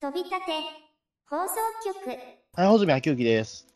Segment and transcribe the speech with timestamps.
[0.00, 0.52] 飛び立て
[1.28, 2.16] 放送局
[2.54, 3.66] はい、穂積明之です。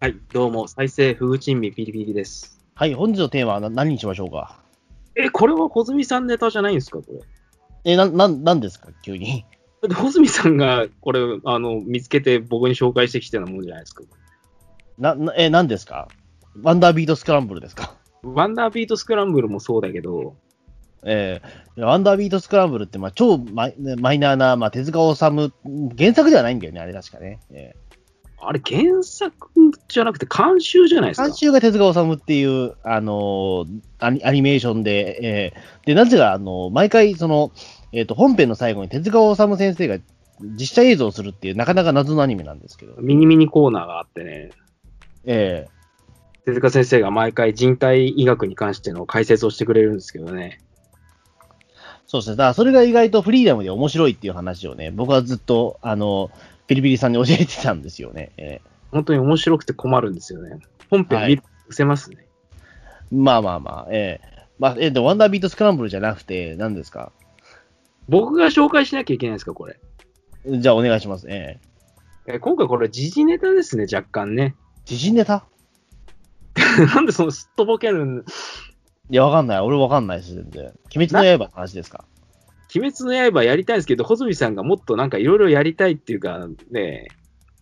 [0.00, 2.58] はい、どうも、再生ふぐちんみピリピリです。
[2.74, 4.58] はい、本日のテーマはな何にしましょうか？
[5.16, 7.04] え、これは穂積さんネタじゃないんですか、こ
[7.84, 7.92] れ？
[7.92, 9.44] え、な、なん、なんですか急に？
[9.82, 14.02] だって穂積さんがこれ、あの、見つけて僕に紹介してきたようなもんじゃないですか。
[14.96, 16.08] な、なえ、何ですか？
[16.62, 17.94] ワンダービートスクランブルですか？
[18.22, 20.36] ワンダービートスクランブルもそうだけど、
[21.02, 25.52] えー、ワンダービートスクランブルって、まあ、超マイマイナーな、まあ、手塚治虫、
[25.96, 27.40] 原作ではないんだよね、あれ確かね。
[27.50, 27.74] え
[28.38, 29.34] あれ原作
[29.88, 31.22] じゃなくて監修じゃないですか？
[31.24, 31.36] ー監。
[31.36, 33.66] 修が手塚治虫っていう、あのー
[33.98, 37.50] アニ、アニメーションで、えーで、なぜか、あのー毎回、その、
[37.92, 39.98] えっ、と、本編の最後に手塚治虫先生が
[40.40, 44.50] 実写映像をするっていう、なかなか謎のアニメなんですけど、ミニミニコーナーがあってね、
[45.24, 45.66] え
[46.44, 50.60] 手塚先生が毎回人体医学に関しての解説をしてくれるんですけどね。
[52.06, 52.36] ーそうですね。
[52.36, 56.30] だからそれが意外とフリーダムで面白いっていう話をね、僕はずっと、あの、
[56.66, 58.30] ピリピリさんに教えてたんですよね。
[58.36, 58.60] え
[58.92, 60.58] 本当に面白くて困るんですよね。
[60.90, 62.26] 本編見せますね。
[63.12, 67.12] ーまあまあまあ、えーまあ、えーで、ワンダービートスクランブルじゃなくて、何ですか？
[68.08, 69.78] 僕が紹介しなきゃいけないんですか、これ？
[70.46, 71.26] じゃあお願いします。
[71.28, 71.58] え
[72.28, 74.54] え今回これ時事ネタですね、若干ね。
[74.86, 75.44] ー、自信ネタ？
[76.94, 78.24] なんでそのすっとぼけるん
[79.08, 79.60] いや、わかんない。
[79.60, 80.64] 俺わかんないです、全然。
[80.94, 82.04] 鬼滅の刃の話ですか？
[82.74, 87.08] 鬼滅の刃やりたいんですけど、穂積さんがもっとなんかいろいろやりたいっていうか、ね、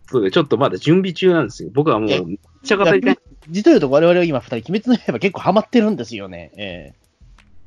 [0.07, 1.69] そうで、ちょっとまだ準備中なんですよ。
[1.73, 3.19] 僕はもえう、めっちゃ語りたい。
[3.49, 6.51] 実を言うと我々は今二人、鬼滅の刃結構ハマってるんですよね。
[6.57, 6.93] え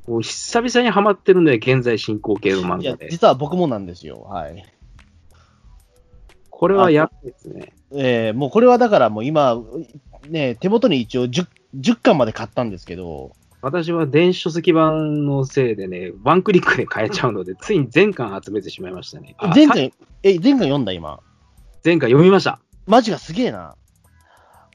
[0.07, 3.09] もう久々にハマってるんで、現在進行形の漫画、で。
[3.09, 4.21] 実は僕もなんですよ。
[4.23, 4.65] はい。
[6.49, 7.73] これはやばいですね。
[7.91, 9.55] えー、もうこれはだからもう今、
[10.27, 13.31] ね、手元に一応 10, 10巻まで買ったんですけど、
[13.61, 19.35] 私は電子書籍版のせいでね、ワンクリックで買えちゃうので、 ついに全巻集めてしまいましたね。
[19.37, 19.93] あさ前回、
[20.23, 21.19] え、前回読んだ今？
[21.83, 22.59] 前回読みました。
[22.87, 23.75] マジがすげえな。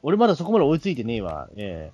[0.03, 1.49] 俺まだそこまで追いついてねえわ。
[1.55, 1.91] え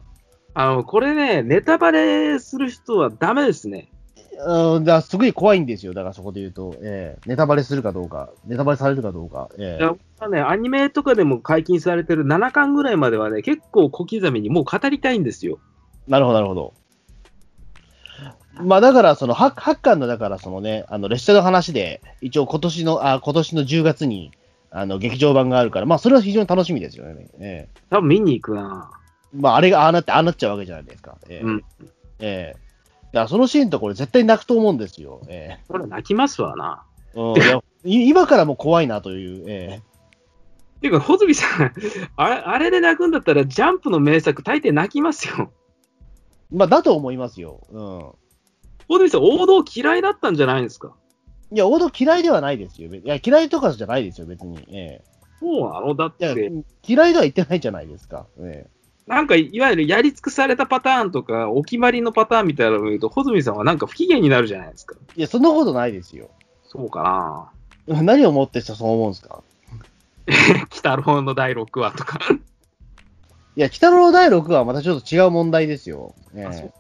[0.54, 3.90] あの、これね、ネタバレする人はダメですね。
[4.18, 5.94] えうん、だすごい怖いんですよ。
[5.94, 9.50] だからそこで言うと、ええネタバレするかどうか、ネタバレされるかどうか。
[9.58, 15.60] ええいやまあね、アニメとかでも解禁されてる7巻ぐらいまではね、結構小刻みにもう語りたいんですよ。
[16.08, 16.74] なるほど、なるほど。
[18.60, 24.32] まあだから、その、ハッ巻の、だから、そのね、あの、列車の話で、一応今年の、あ、今年の10月に、
[24.72, 27.28] あの、劇場版があるから、まあそれは非常に楽しみですよね。
[27.40, 28.92] ええ多分見に行くな
[29.34, 31.18] まああれがああなって、ああなっちゃうわけじゃないですか。
[31.30, 31.64] ええうん。
[32.20, 32.58] ええ
[33.12, 35.22] だからそのシーンとこれ絶対泣くと思うんですよ。
[35.28, 36.84] えこれ泣きますわな。
[37.16, 39.82] えうん、今からも怖いなという、え
[40.82, 41.74] ていうか、穂積さん、
[42.16, 45.52] あれあれで泣くんだったら、ジャンプの名作、大抵泣きますよ。
[46.52, 47.62] えまあだと思いますよ。
[47.72, 48.12] うん。
[48.92, 50.94] 穂積さん、王道嫌いだったんじゃないんですか？
[51.52, 52.94] いや、王道嫌いではないですよ。
[52.94, 54.60] いや、嫌いとかじゃないですよ、別に。
[54.70, 55.02] え
[55.40, 55.96] そうなの？
[55.96, 56.52] だって、
[56.88, 58.26] 嫌いとは言ってないじゃないですか。
[58.40, 58.68] え
[59.08, 64.96] なんか、いわゆるやり尽くされたパターンとか、お決まりのパターンみたいなのを言うと、穂積さんはなんか不機嫌になるじゃないですか。
[65.10, 66.30] えいや、そんなことないですよ。
[66.66, 67.52] そうか
[67.88, 69.44] な何をもってしてそう思うんですか？
[70.30, 70.38] 鬼
[70.70, 72.20] 太郎の第6話とか。
[73.58, 76.14] いや、北の第6話はまたちょっと違う問題ですよ。
[76.36, 76.72] ええ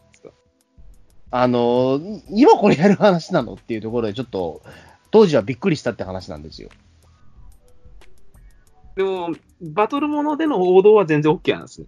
[1.31, 4.61] あのー今これやる話なのっていうところで、ちょっと、
[5.11, 6.69] 当時はびっくりしたって話なんですよ。
[8.95, 9.29] でも、
[9.61, 11.87] バトルものでの王道は全然 OK なんですね。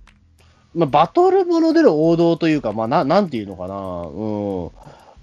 [0.73, 3.75] まあ、バトルものでの王道というか、まあ、ななんていうのかな。
[3.75, 4.71] うん。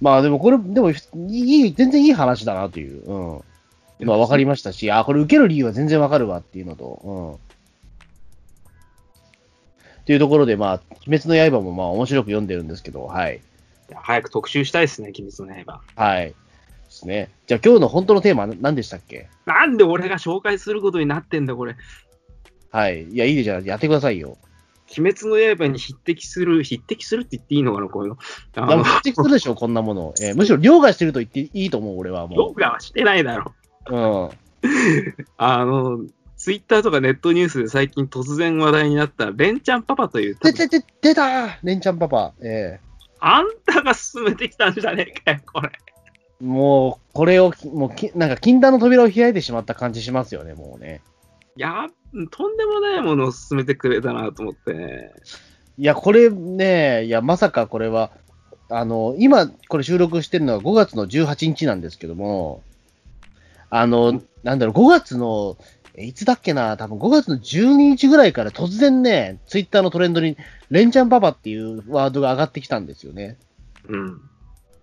[0.01, 3.03] まあ、でもこれ、でも、いい、全然いい話だなという。
[3.05, 3.41] うん。
[4.07, 7.35] まあ、わかりましたし、あ、これ受ける理由は全然わかるわっていうのと、うん。
[7.35, 7.39] っ
[10.05, 13.41] ていうところで、まあ、鬼滅の刃もまあ面白く読んでるんですけど、はい。
[13.97, 15.81] 早く特集したいですね、鬼滅の刃。
[15.97, 16.27] はい。
[16.29, 16.35] で
[16.89, 17.31] すね。
[17.47, 19.29] じゃあ今日の本当のテーマは何でしたっけ？
[19.47, 21.77] なんで俺が紹介することになってんだ、これ。
[22.73, 23.05] はい。
[23.05, 24.37] いや、いいでじゃあやってくださいよ。
[24.99, 28.19] 鬼滅の刃に匹敵する、匹敵するって言っていいのかな、こういうの。
[28.57, 30.15] あのいや、もう適当でしょ、こんなもの。
[30.21, 33.53] えー むしろ凌駕してると言っていいと思う、俺はもヨガはしてないだろ。
[33.89, 33.97] う。
[33.97, 34.31] うん。
[35.37, 36.01] あの、
[36.37, 40.53] ツイッターとかネットニュースで最近突然話題になった、レンちゃんパパという、出
[41.15, 42.33] たーレンちゃんパパ。
[42.41, 42.81] え
[43.21, 45.69] あんたが進めてきたんじゃねえかよ、これ。
[45.69, 51.03] ーもう、これを、もうき、なんか禁断の扉を開いてしまった感じしますよね、もうね。
[51.57, 51.87] いや、
[52.31, 55.13] とんでもないものを進めてくれたなと思ってね。
[55.79, 58.11] いや、これね、いや、まさかこれは、
[58.71, 62.63] あの、今、これ収録してるのは5月の18日なんですけども、
[63.69, 70.37] あの、なんだろう、5月の、えいつだっけな、多分5月の12日ぐらいから突然ね、ツイッターのトレンドに、
[70.71, 73.37] レンちゃんパパっていうワードが上がってきたんですよね。
[73.89, 74.21] うん。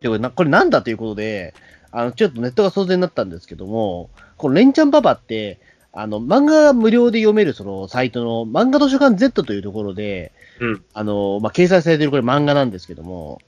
[0.02, 1.54] でこれなこれなんだということで、
[1.92, 5.60] あの、ちょっとネットが騒然になったんですけども、このレンチャンパパって、
[5.94, 10.86] あの、漫画が無料で読めるそのサイトの漫画図書館 Z というところで、うん。
[10.94, 13.40] あの、まあ、掲載されているこれ漫画なんですけども、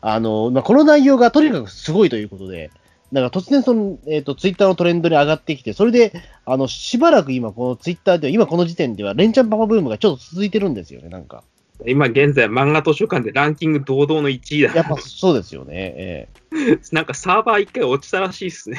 [0.00, 2.70] あの、まあ、この内容がとにかくすごいということで、
[3.14, 6.12] なんか突然その、えっ、と、ツイッターのトレンドに上がってきて、それで、
[6.44, 11.44] あの、しばらく今このツイッターでは、今この時点では、レンチャンパパブームがちょっと続いてるんですよね、なんか。
[11.86, 14.74] 今現在漫画図書館でランキング堂々の1位だ。
[14.74, 15.94] やっぱそうですよね。
[15.96, 16.28] え
[16.90, 18.78] なんかサーバー一回落ちたらしいっすね。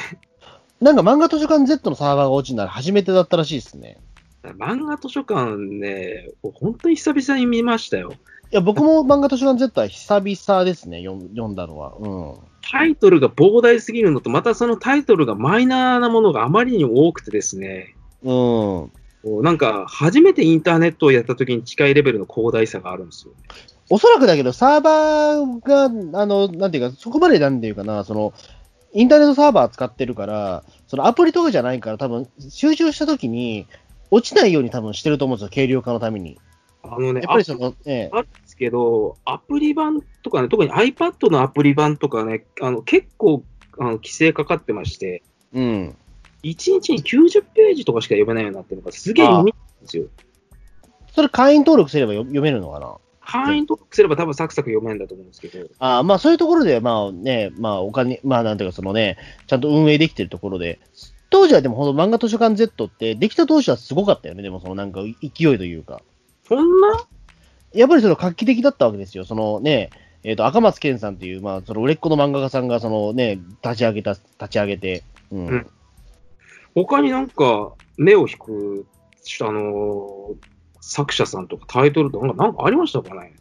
[0.82, 3.96] えなんか漫画図書館 Z のサーバーが落ちるのは初めてだったらしいですね。
[4.42, 8.12] 漫画図書館ね、本当に久々に見ましたよ。
[8.12, 11.94] いや、僕も漫画図書館 Z は久々ですね、読んだのは。
[11.98, 12.34] うん。
[12.70, 19.42] タイトルが膨大すぎるのと、またそのタイトルがマイナーなものがあまりにも多くてですね、うん。
[19.42, 23.32] なんか初めてインターネットをやった時に近いレベルの広大さがあるんですよ。
[23.88, 28.34] おそらくだけど、サーバーが、あの、なんていうか、そこまでなんていうかな、その、
[28.92, 33.66] インターネットサーバー使ってるから、そのアプリとかじゃないから、多分、収集したときに、
[34.10, 36.38] 落ちないように多分してると思うんですよ、軽量化のために。
[36.82, 38.24] あのね、やっぱりその、ええ
[38.56, 43.44] ですけど、アプリ版とかね、特に iPad のアプリ版とかね、あの結構
[43.78, 45.22] あの規制かかってまして、
[45.52, 45.96] うん。
[46.42, 50.06] 1日に90ページとかしか読めないようになってるのがすげえ読みんですよ。
[51.12, 52.96] それ会員登録すればよ読めるのかな？
[53.20, 60.78] 会員登録すれば多分サクサク読めるんだと思うんですけど、ああ、まあそういうところで、まあね、まあお金、まあなんていうかそのね、ちゃんと運営できてるところで、
[61.30, 66.00] 当時はでもほんと漫画図書館 Z って、できた当初はすごかったよね、でもそのなんか勢いというか。
[66.46, 67.04] そんな？
[67.76, 69.24] やっぱりその画期的だったわけですよ。
[69.24, 69.90] そのね、
[70.24, 75.46] えっ、と、赤松健さんっていう、まあ、その売れっ子の漫画家さんが、そのね、立ち上げた、立ち上げて、うん。
[75.46, 75.66] うん
[76.74, 78.86] 他になんか目を引く、
[79.40, 80.36] あのー
[80.88, 83.32] 作者さんとかタイトルとかなんかありましたかね？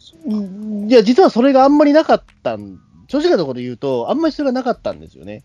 [0.87, 5.43] いや、実はそれがあんまりなかったん、正直なところで言うと、あんまりそれがなかったんですよね。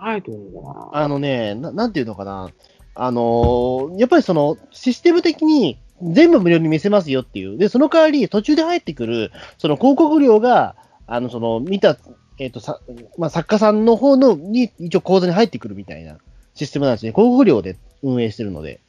[0.00, 2.50] タイトルかなあのね、ななんていうのかな。
[2.96, 7.58] あのーやっぱりその、システム的に全部無料に見せますよっていう。
[7.58, 10.76] で、その代わり途中で入ってくる、その広告料が、
[11.06, 11.96] あの、その、見た、
[12.38, 12.80] えっ、と、さ、
[13.16, 16.18] まあ、作家さんの方の、に、一応口座に入ってくるみたいな
[16.54, 17.12] システムなんですね。
[17.12, 18.80] 広告料で運営してるので。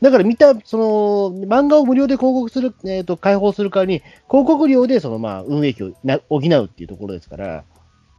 [0.00, 7.64] だから見た、その、漫画を無料で広告する、えっ、と、開放する代わりに、広告料で、その、まあ、運営費をな補うっていうところですから、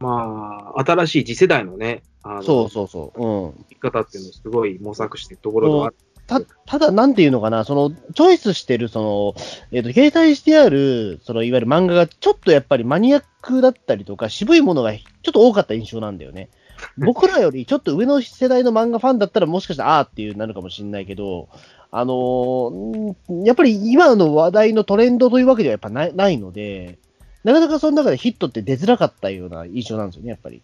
[0.00, 3.64] まあ、新しい次世代のね、あのそうそうそう、うん。
[3.70, 5.96] 生き方っていうのをすごい模索してるところではある。
[6.28, 9.34] た、ただ、なんていうのかな、その、チョイスしてる、その、
[9.72, 16.50] えっ、と、携帯してある、その、いわゆる漫画が、ちょっとやっぱりマニアックだったりとか、渋いものがちょっと多かった印象なんだよね。
[16.96, 21.48] 僕らよりちょっと上の世代の漫画ファンだったら、もしかしたら、あーっていうなるかもしれないけど、
[21.90, 26.98] あのーんやっぱり今の話題のトレンドというわけではやっぱないないので、
[27.44, 30.62] なかなかその中でヒットって出づらかったような印象なんですよね、やっぱり。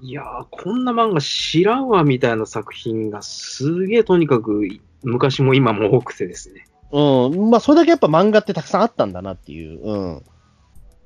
[0.00, 4.68] いやー、こんな漫画知らんわみたいな作品がすげえとにかく
[5.02, 6.66] 昔も今も多くてですね。
[6.92, 7.50] うん。
[7.50, 10.22] まあ、それだけやっぱ漫画ってたくさんあったんだなっていう、うん、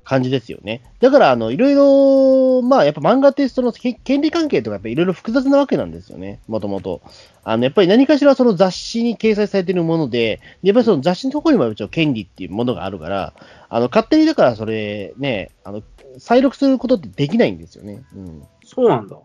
[0.05, 0.83] 感じですよね。
[1.01, 6.41] だから、あの、いろいろ、まあ、やっぱ漫画ってそのけ権利関係とかやっぱいろいろ複雑なわけなんですよね。
[6.47, 7.01] もともと。
[7.45, 13.33] あの、やっぱり何かしらその雑誌に掲載されているもので、でやっぱりその雑誌のところにも一応権利っていうものがあるから、
[13.69, 15.83] あの、勝手にだからそれ、ね、あの、
[16.19, 18.03] 再録することってできないんですよね。
[18.15, 18.43] うん。
[18.75, 19.17] そうなんだ。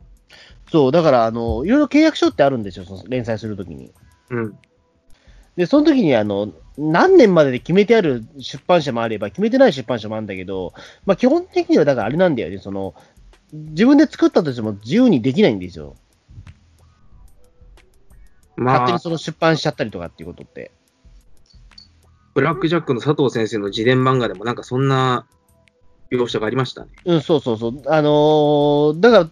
[0.72, 3.92] そう、だから、あの、いろいろ契約書ってあるんですよ、その連載するときに。
[4.30, 4.58] うん。
[5.56, 10.74] で、その時に、あの、何年までで決めてある出版社もあれば、決めてない出版社もあるんだけど、
[11.06, 12.94] まあ、基本的には、だからあれなんだよね、その、
[13.54, 15.96] 自分で作ったとしても自由にできないんですよ。
[18.58, 20.72] 勝手まあに、その出版しちゃったりとかっていうことって。
[22.34, 25.26] ブラックジャックの佐藤先生の自伝漫画でもなんかそんな
[26.12, 26.92] 描写がありましたね。
[27.06, 27.82] うん、そうそうそう。
[27.88, 29.30] あのーだから、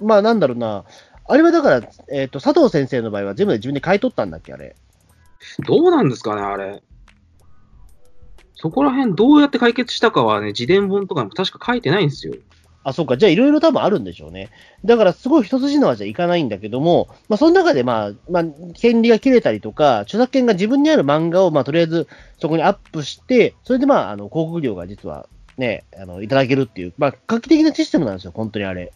[0.00, 0.84] まあなんだろうな、
[1.26, 4.76] あれはだから、えっ、と、佐藤先生の場合は全部で自分で買い取ったんだっけ、あれ。
[5.66, 6.82] どうなんですかね、あれ。
[8.54, 12.34] そこら辺どうやって解決したかはね、自伝本とかも確か書いてないんですよ。
[12.84, 13.16] あ、そうか。
[13.16, 14.50] じゃあ、いろいろ多分あるんでしょうね。
[14.84, 18.44] だから、すごい一筋縄じゃいかないんだけども、まあ、その中で、まあ、まあ、
[18.74, 22.06] 権利が切れたりとか、著作権が自分にある漫画を、まあ、とりあえず、
[22.38, 28.92] そこにアップして、それで、まあ、あの、広告料が実は、ね、あの、いただけるっていう、まあ、画期的なシステムなんですよ、本当にあれ。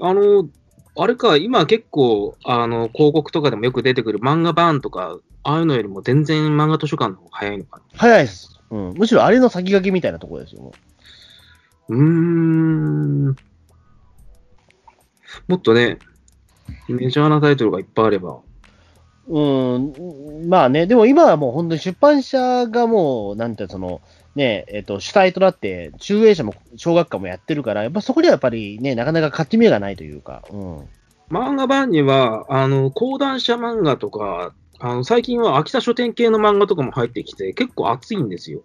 [0.00, 0.48] あの、
[0.96, 7.84] あれか、今結構、あの、広告とかでもよく出てくる漫画版とか、ああいうのよりも全然漫画図書館の方が早いのかな。
[7.96, 8.60] 早いです。
[8.70, 8.94] うん。
[8.94, 10.62] むしろあれの先駆けみたいなところですよ。
[10.62, 10.72] も
[11.88, 13.26] ううーん。
[15.48, 15.98] もっとね、
[16.88, 18.40] メジャーなタイトルがいっぱいあれば。
[19.28, 24.00] うん、まあね、でも今はもう本当に出版社がもう、なんてその、
[24.34, 30.78] ね、えっ、と、主体となって、中英社も小学館もやってるから、やっぱそこではやっぱりね、なかなか勝ち目がないというか、うん。
[31.30, 38.62] 漫画版には、あの、講談社漫画とか、あの、最近は秋田書店系の漫画とかも入ってきて、結構熱いんですよ。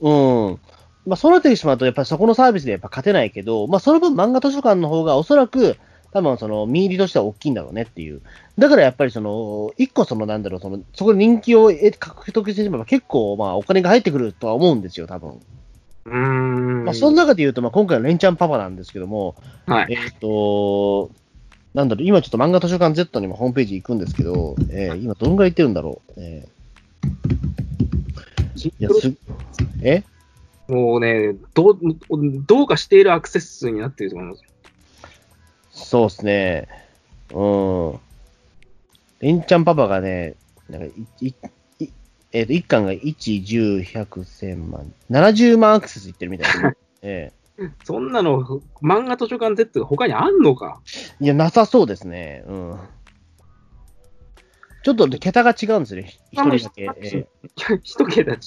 [0.00, 0.10] う
[0.52, 0.60] ん。
[1.06, 5.76] まあ、そうなってしまうと、やっぱりそこのサービスでやっぱ勝てないけど、まあ、その分漫画図書館の方がおそらく、
[6.12, 8.20] 多分その、見入りとしては大きいんだろうねっていう。
[8.58, 15.40] だからやっぱりその、一個その、なんだろう、その、そこで人気を得獲得してしまえば結構、まあ、お金が入ってくるとは思うんですよ、多分。
[16.04, 16.84] うーん。
[16.84, 19.92] まあ、その中で言うと、まあ、今回のレンチャンパパなんですけども、はい。
[19.92, 21.10] えっ、と、
[21.74, 26.12] なんだろう、今ちょっと漫画図書館 Z にもホームページ行くんですけど、えー今どんぐらい行ってるんだろう。
[26.18, 26.52] えー
[28.64, 29.12] いやす
[29.82, 30.04] え？
[30.68, 31.78] もうね、どう、
[32.46, 34.42] どうかしているアクセス数になっていると思います。
[35.82, 36.68] そうですね。
[37.32, 38.00] うん。
[39.20, 40.34] レンチャンパパがね、
[40.68, 41.34] なんかい、い、
[41.78, 41.88] い
[42.32, 43.00] えっ、と、一巻が1、
[43.44, 46.76] 10、100、1000万、70万アクセスいってるみたいですね。
[47.02, 47.32] え
[47.84, 48.42] そんなの、
[48.82, 50.80] 漫画図書館 Z が他にあんのか？
[51.20, 52.42] えいや、なさそうですね。
[52.46, 52.78] うん。
[54.82, 56.18] ちょっと桁が違うんですよね。
[56.32, 56.82] 一人だけ。
[56.96, 57.26] ええ
[57.84, 58.38] 一桁違う。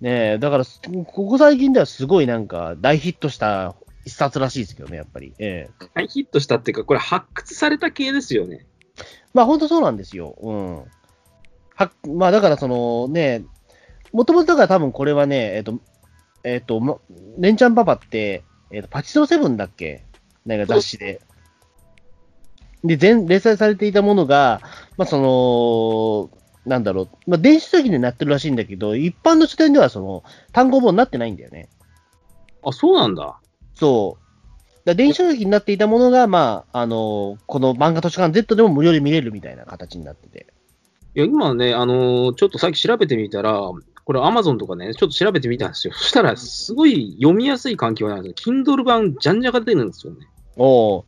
[0.00, 3.74] ねえ、だから、すここ最近ではすごいなんか大ヒットした
[4.06, 5.34] 一冊らしいですけどね、やっぱり。
[5.40, 5.86] ええ。
[5.94, 8.64] 大ヒットしたっていうか、これ発掘された系ですよね。
[9.34, 10.36] まあ本当そうなんですよ。
[10.40, 10.76] うん。
[11.74, 13.44] は、まあだからそのね、
[14.12, 15.80] もともとだから多分これはね、えっ、と、
[16.44, 16.98] えっ、と、ま、
[17.38, 20.04] レンチャンパパって、えっ、と、パチスロセブンだっけ？
[20.46, 21.20] なんか雑誌で。
[22.84, 24.60] で、全、連載されていたものが、
[24.96, 30.22] まあその、なんだろう、まあ電子書籍になってるらしいんだけど、一般の書店ではその、
[30.52, 31.68] 単行本になってないんだよね。
[32.64, 33.40] あ、そうなんだ。
[33.76, 34.18] そ
[34.84, 34.94] う。
[34.94, 40.46] 電子書籍になっていたものが、まあ、あのこの漫画図書館 Z でも無料で見れるみたいな形になってて。
[41.16, 43.60] いや、今ね、あのーちょっとさっき調べてみたら、
[44.04, 45.94] これ Amazon とかね、ちょっと調べてみたんですよ。
[45.98, 48.54] そしたら、すごい読みやすい環境なんですよ。
[48.54, 50.28] Kindle 版じゃんじゃが出るんですよね。
[50.56, 51.04] お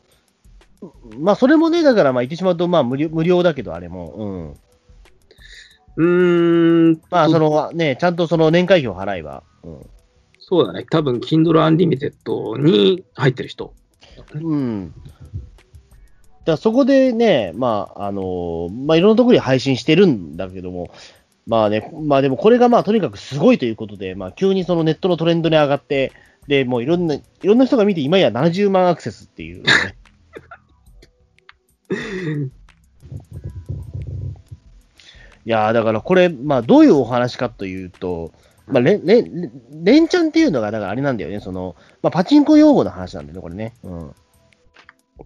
[1.19, 4.57] まあ、それもね、だから、まあ、言ってしまうと、まあ無料、無料だけど、あれも。
[5.97, 6.07] うん。
[6.91, 7.01] うーん。
[7.11, 9.43] まあ、その、ね、ちゃんとその年会費を払えば。
[9.63, 9.87] うん。
[10.49, 10.87] そうだね。
[10.91, 13.75] 多分 Kindle Unlimited に入ってる人。
[14.33, 14.95] うん。
[16.47, 20.91] だそこでね、まあ、あのまあ、いろんなところに配信してるんだけども、
[21.47, 26.13] まあね、まあでもこれがまあとにかくすごいということで、まあ急にそのネットのトレンドに上がって、
[26.47, 29.73] で、もういろんな、いろんな人が見て今や70万アクセスっていう、ね。
[35.45, 38.33] いやーだからこれ、まあどういうお話かというと、
[38.71, 39.51] まあ、レレレ
[39.85, 43.75] レンチャンっていうのが、だからあれなんだよね、その、まあ、パチンコ用語の話なんだよね、これね。
[43.83, 44.15] うん。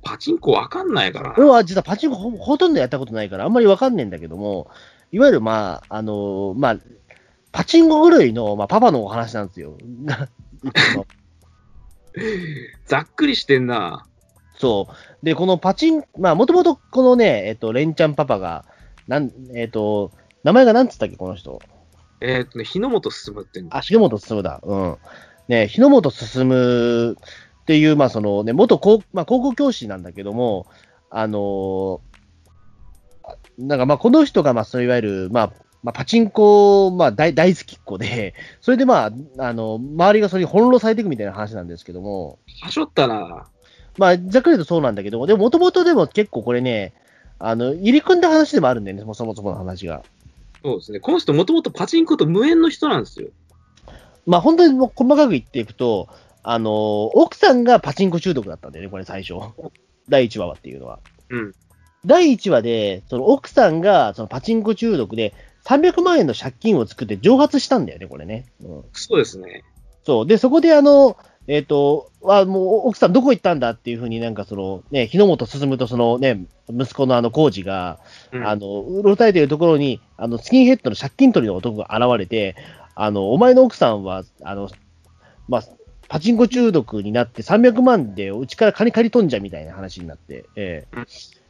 [0.02, 4.70] パチンコわかんないから俺は実はパチンコほほとんどやったことないから、あんまりわかんねえんだけども、
[5.10, 6.78] いわゆるまあ、あのーまあ、
[7.52, 9.76] パチンコ狂いの、まあ、パパのお話なんですよ。
[12.86, 14.06] ざっくりしてんな。
[14.58, 15.24] そう。
[15.24, 18.64] で、このパチン、まあ、もともとこのね、えっと、レンチャンパパが、
[19.08, 20.12] なん、えっと、
[20.44, 21.60] 名前がなんつったっけ、この人。
[22.22, 23.62] えーっとね、日の本進って。
[23.70, 24.60] あ、日の本進だ。
[24.62, 24.96] うん。
[25.48, 30.66] ね、日の本進っていう、まあ、そのね、元高,、まあ、高校教師なんだけども、
[31.10, 32.12] あのー
[33.58, 35.52] なんかまあ、この人が、まあ、そういわゆる、まあ、
[35.82, 43.46] まあ、パチンコ、まあ大、大好きっ子で、 それでまあ、あの、周りがそれに翻弄されていくみたいな話なんですけども、はしょったな。
[43.98, 46.94] まあ、ざっくりとそうなんだけども、でも、もともとでも結構これね、
[47.38, 50.02] あの、入り組んだ話でもあるんだよね、そもそもの話が。
[50.64, 51.00] そうですね。
[51.00, 53.28] この人もともとパチンコと無縁の人なんですよ。
[54.26, 56.08] まあ、本当にもう細かく言っていくと、
[56.44, 56.72] あのー
[57.14, 59.34] 奥さんがパチンコ中毒だったんだよね、これ最初。
[60.08, 61.00] 第1話はっていうのは。
[61.30, 61.52] うん。
[62.04, 68.46] 第1話で、その奥さんがそのパチンコ中毒で300万円の借金を作って蒸発したんだよね、これね。
[68.60, 69.64] うん、そうですね。
[70.04, 70.26] そう。
[70.26, 71.16] で、そこであの、
[71.48, 77.98] えっ、と、は、もう奥さんどこ行ったんだっていうふうになんかその、ね、日の本進とそのね、息子のあの、コージが、
[78.32, 78.46] うん。
[78.46, 82.54] あの、うろたえてるところに、あの、スキンヘッドの借金取りの男が現れて、
[82.94, 84.70] あの、お前の奥さんは、あの、
[85.48, 85.62] まあ、
[86.08, 90.96] パチンコ中毒になって300万でうちから金借りとんじゃみたいな話になって、ええ。
[90.96, 91.06] うん。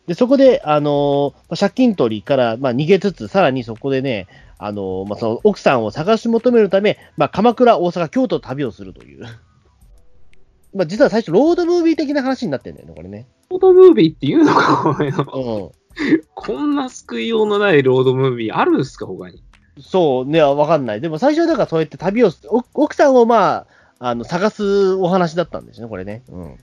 [0.07, 9.27] で、そこで、あのまあ借金取りから、まあ、逃げつつ、さらにそこでね、あのまあ、その奥さんを探し求めるため、まあ、鎌倉、大阪、京都と旅をするという。
[10.75, 13.27] まあ、実は最初、ロードムービー的な話になってんだよね、これね。
[13.51, 15.23] ロードムービーって言うのか、お前の。
[15.23, 16.23] うん。
[16.35, 19.43] こんな救いようのないロードムービーあるんですか、他に？
[19.81, 21.01] そうね、わかんない。
[21.01, 22.31] でも最初はだからそうやって旅を
[22.75, 23.67] 奥さんをまあ、
[23.99, 26.23] あの、探すお話だったんですね、これね。
[26.29, 26.57] うん。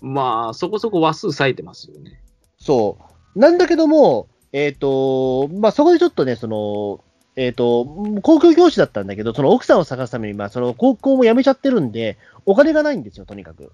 [0.00, 2.20] まあ、そこそこ話数割いてますよね。
[2.58, 2.98] そ
[3.34, 3.38] う。
[3.38, 7.00] なんだけども、えっ、と、まあ、そこでちょっとね、その、
[7.36, 7.84] えっ、と、
[8.22, 12.16] 公共教師だったんだけど、その奥さんを探すために、まあ、その高校も辞めちゃってるんで、
[12.46, 13.72] お金がないんですよ、とにかく。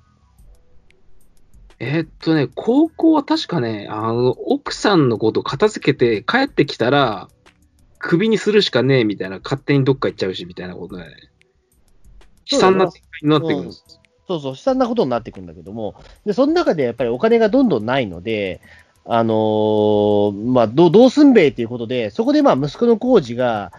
[1.78, 7.28] えーっとね、高校は確かね、あの、奥さんのこと片付けて帰ってきたら、
[7.98, 11.06] クビにするしかねえみたいな、勝手にどっか行っちゃうしみたいなことね。
[12.50, 14.00] 悲惨な展開になってくるんです。
[14.28, 18.60] そうそう、悲惨なことになってくるんだけども、で、その中でやっぱりお金がどんどんないので、
[19.04, 23.72] あのーまあ、どう、どうすんべえっていうことで、そこでまあ、息子のコージが、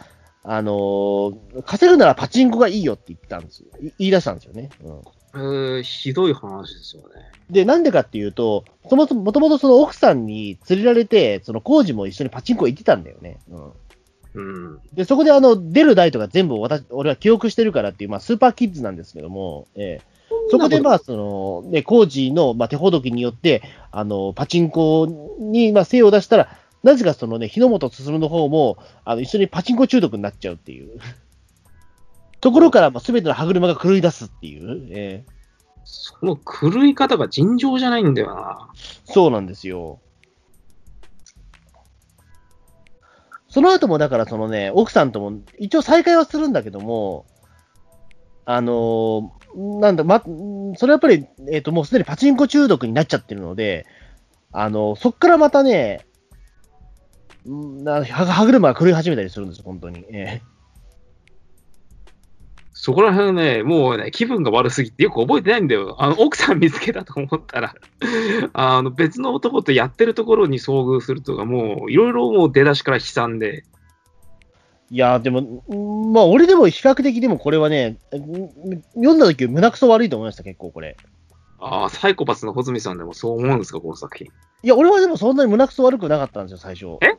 [0.43, 3.67] あのー稼ぐならパチンコがいいよって言ったんですよ。
[3.81, 4.69] い言い出したんですよね。
[4.83, 5.01] うん。
[5.35, 7.07] えーひどい話ですよね。
[7.49, 13.39] で、なんでかっていうと、そもそも、もともとその奥さんに連れられて、そのコージも一緒にパチンコ行ってたんだよね。
[13.49, 13.71] うん。
[14.33, 14.41] う
[14.75, 14.79] ん。
[14.93, 20.12] で、そこであの、出る台とか全部私、俺は記憶してるからっていう、まあ、スーパーキッズなんですけども、ええ
[20.49, 25.07] そこでまあ、その、ね、工事の、まあ、手ほどきによって、あの、パチンコ
[25.39, 26.49] に、まあ、精を出したら、
[26.83, 30.99] なぜかそのね、日の本進の方も、あの、一緒にパチンコ中毒になっちゃうっていう。
[32.41, 35.33] ところから、まあ、すべての歯車が狂い出すっていう、ええ
[35.85, 38.69] その狂い方が尋常じゃないんだよな。
[39.05, 39.99] そうなんですよ。
[43.49, 47.25] その後も、だからそのね、奥さんとも、一応再会はするんだけども、
[48.45, 50.21] あのーなんだ、ま、
[50.77, 53.85] それはやっぱり、えっ、と、もうすでにパチンコ中毒になっちゃってるので、
[54.51, 56.05] あのそっからまたね、
[57.45, 60.05] な歯車が狂い始めたりするんですよ、本当に。
[60.11, 60.41] え
[62.85, 65.95] そこら辺ね、もうね、気分が悪すぎてよく覚えてないんだよ。
[65.99, 67.75] あの、奥さん見つけたと思ったら、
[68.51, 73.63] あの、別の男とやってるところに遭遇するとか、もう、いろいろもう出だしから悲惨で、
[74.89, 77.97] いやー、でも、んまあ、俺でも比較的でもこれはね、ん
[78.95, 80.97] 読んだ時胸くそ悪いと思いました、結構これ。
[81.59, 84.27] ああ、サイコパスの穂積さんでもそう思うんですか、この作品。
[84.27, 86.97] いや、俺はでもそんなに胸くそ悪くなかったんですよ、最初。
[87.01, 87.17] え？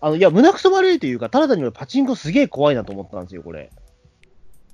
[0.00, 3.70] あの、いや、胸くそ悪いというか、ただ単に俺パチンコすげえ怖いなと思ったんですよ、これ。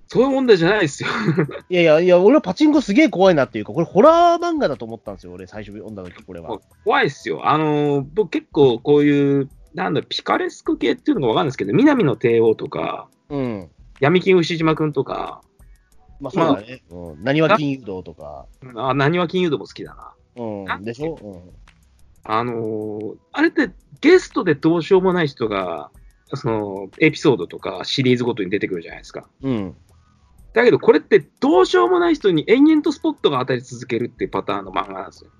[0.08, 1.08] そういう問題じゃないですよ。
[1.70, 6.58] いやいや、いや、俺はパチンコすげえ怖いなっていうか、これホラー漫画だと思ったんですよ、俺、最初読んだ時、これは。
[6.84, 7.48] 怖いっすよ。
[7.48, 13.70] あのー僕結構こういう、なんだ、ピカレスク系っていうのがわかんないですけど、南の帝王とか、うん。
[14.00, 15.42] 闇金牛島くんとか、
[16.20, 16.82] まあ、そうだね。
[16.90, 17.22] うん。
[17.24, 18.46] 何は金融道とか。
[18.76, 20.14] あ、何は金融度も好きだな。
[20.36, 20.84] うん。
[20.84, 21.16] でしょ？
[22.24, 23.70] あのーあれって
[24.02, 25.90] ゲストでどうしようもない人が、
[26.34, 29.28] その、エピソードとかシリーズごとに出てくるじゃないですか。
[29.42, 29.52] うん。
[29.52, 29.76] うん。
[30.52, 35.30] だけどこれってどうしようもない人に延々とスポットが当たり続けるっていうパターンの漫画なんですよ。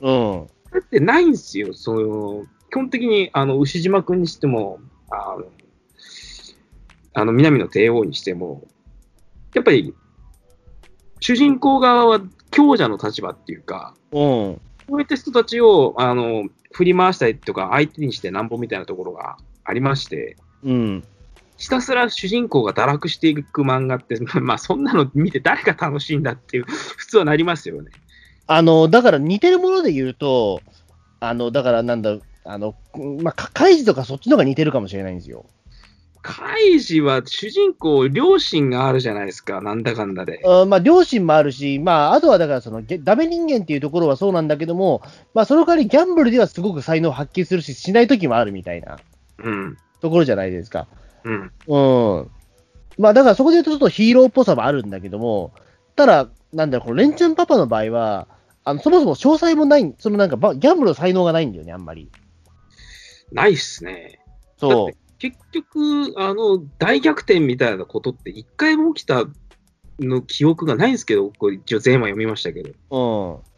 [0.00, 0.46] うん。
[0.46, 1.72] これってないんですよ。
[1.72, 5.44] その、基本的に、あの、牛島くんにしても、あの、
[7.14, 8.62] あの、南の帝王にしても、
[9.54, 9.94] やっぱり、
[11.20, 14.60] 主人公側は強者の立場っていうか、うん。
[14.88, 21.04] そういった人たちを、あの、振り回したりとか、相手にしてなんぼみたいなところがありまして、うん。
[21.56, 27.90] ひたすら主人公が堕落していく漫画って、 まあ、そんなの見て誰が楽しいんだっていう、普通はなりますよね。
[28.46, 30.62] あの、だから似てるもので言うと、
[31.20, 32.16] あの、だからなんだ、
[32.48, 32.74] あの、
[33.22, 35.44] まあ、かカイジとかそっちの方が似てるかもしれないんですよ。
[36.22, 40.40] カイジは主人公、両親があるじゃないですか、なんだかんだで。
[40.42, 45.02] うんまあ、両親もあるし、まあ、あとはだからその、げダメ人間っていうところはそうなんだけども、
[45.34, 48.98] まあ、その代わりギャンブルではすごく才能を発揮するし、しない時もあるみたいな
[49.44, 49.76] うん。
[50.00, 50.86] ところじゃないですか。
[51.24, 51.52] うん。
[51.66, 52.30] うん。
[52.98, 55.52] まあ、だからそこで言うとちょっとヒーローっぽさもあるんだけども、
[55.96, 58.26] ただ、なんだろう、このレンチャンパパの場合は、
[58.64, 62.10] あの、そもそも詳細もない、そのなんかば、ギャンブルの才能がないんだよね、あんまり。
[63.32, 64.20] ないっすね。
[64.60, 69.24] だそって結局、あの、大逆転みたいなことって一回も起きた
[69.98, 72.70] の記憶がないんですけど、これ一応全話読みましたけど。
[72.70, 72.74] う。
[72.96, 73.48] うん。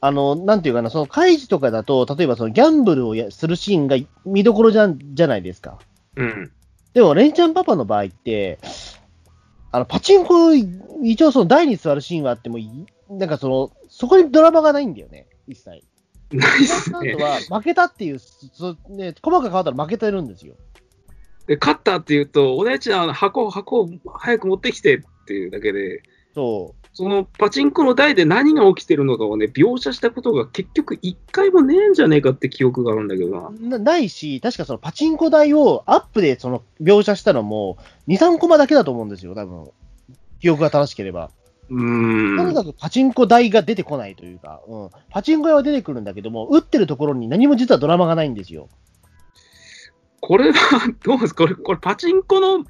[0.00, 5.78] あの、なんていうかな、その、カイジとかだと、例えばその、ギャンブルをやするシーンが見どころじゃん、じゃないですか。
[6.16, 6.52] うん。
[6.92, 8.58] でも、レンチャンパパの場合って、
[9.72, 15.82] あの、パチンコ、一応その台に座るシーンはあってもいい、なんかその、そこにドラマがないんだよね、一切。
[16.32, 17.14] ないっすね。
[17.14, 20.54] は、負けたっていう、そね、細かく変わったら負けてるんですよ。
[21.46, 26.02] で、勝ったっていうと、お姉ちゃん、箱、箱を早く持ってきてっていうだけで、
[26.34, 33.50] そそのパチンコの台で何が起きてるのかをね、描写したことが結局一回もねえんじゃねえかって記憶があるんだけど。
[33.60, 39.70] なないし、確かそのパチンコ台をアップでその描写したのも、2、3コマだけだと思うんですよ、多分。
[40.40, 41.30] 記憶が正しければ。
[41.70, 42.36] うーん。
[42.36, 44.90] とにかくパチンコ台が出てこないというか、うん。
[45.10, 48.68] パチンコ屋は出てくるんだけども、打ってるところに何も実はドラマがないんですよ。
[50.20, 51.34] これは、どうです？
[51.34, 52.64] かこれ、これパチンコの、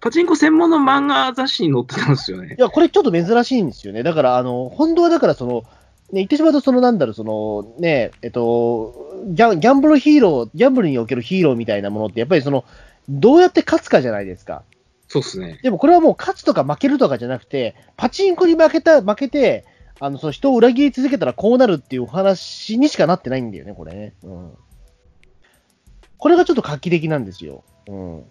[0.00, 2.60] パチンコ専門の漫画雑誌に載ってたんですよねい。
[2.60, 4.02] や、これちょっと珍しいんですよね。
[4.02, 5.64] だから、あの、本当はだからその、
[6.12, 12.64] 言ってしまうと、そのなんだろう、そのね、えっと、ギャンギャンブルヒーロー、ギャンブルにおけるヒーローみたいなものって、やっぱりその、
[13.08, 14.62] どうやって勝つかじゃないですか。
[15.14, 15.60] そうっすね。
[15.62, 19.64] でもこれはもう勝つとか負けるとかじゃなくて、パチンコに負けた、負けて、
[20.00, 24.14] あの、その人を裏切り続けたらこうなるっていうお話にしかなってないんだよね、これね。
[24.24, 24.52] うん。
[26.18, 27.62] これがちょっと画期的なんですよ。
[27.86, 28.24] うん。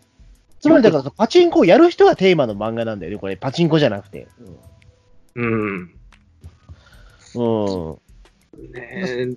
[0.60, 3.38] つまりだから、パチンコをやる人がテーマの漫画なんだよね、これ。
[3.38, 4.28] パチンコじゃなくて。
[5.36, 5.90] うん。
[7.36, 7.96] うん。
[8.56, 8.74] うん。
[8.74, 9.28] ねえ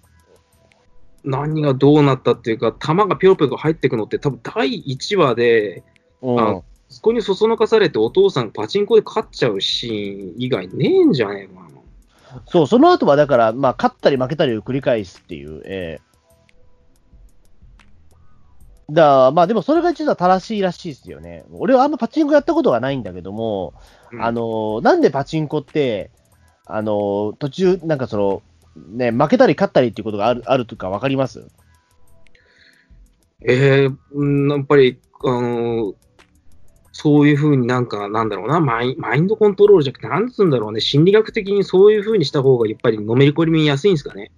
[1.23, 5.85] 何がどうなったっていうか、弾がぴょろぴょろ入ってくのって、多分第1話で、
[6.23, 11.67] うんあそこにそそのかされてお父さんパチンコで勝っちゃうシーン以外ねえんじゃねえかな。
[12.49, 16.07] そう、その後はだから、まあ、勝ったり負けたりを繰り返すっていう、ええ
[18.89, 21.45] だまあでもそれが実は正しいらしいですよね。
[21.51, 23.75] 俺はあんまパチンコやったことがないんだけども、
[24.13, 26.13] うんあの、なんでパチンコって、
[26.67, 28.43] あの、途中、なんかその、
[28.77, 31.49] ね、負けたり勝ったりっていうことがある、あるとかわかります？
[33.45, 35.95] ええうんやっぱり、あの
[36.99, 44.31] そういうふうになんか、なんだろうなマイ、マインドコントロールじゃなくて、なんつうんだろうね、心理学的にそういうふうにした方が、やっぱりのめり込みやすいんですかね。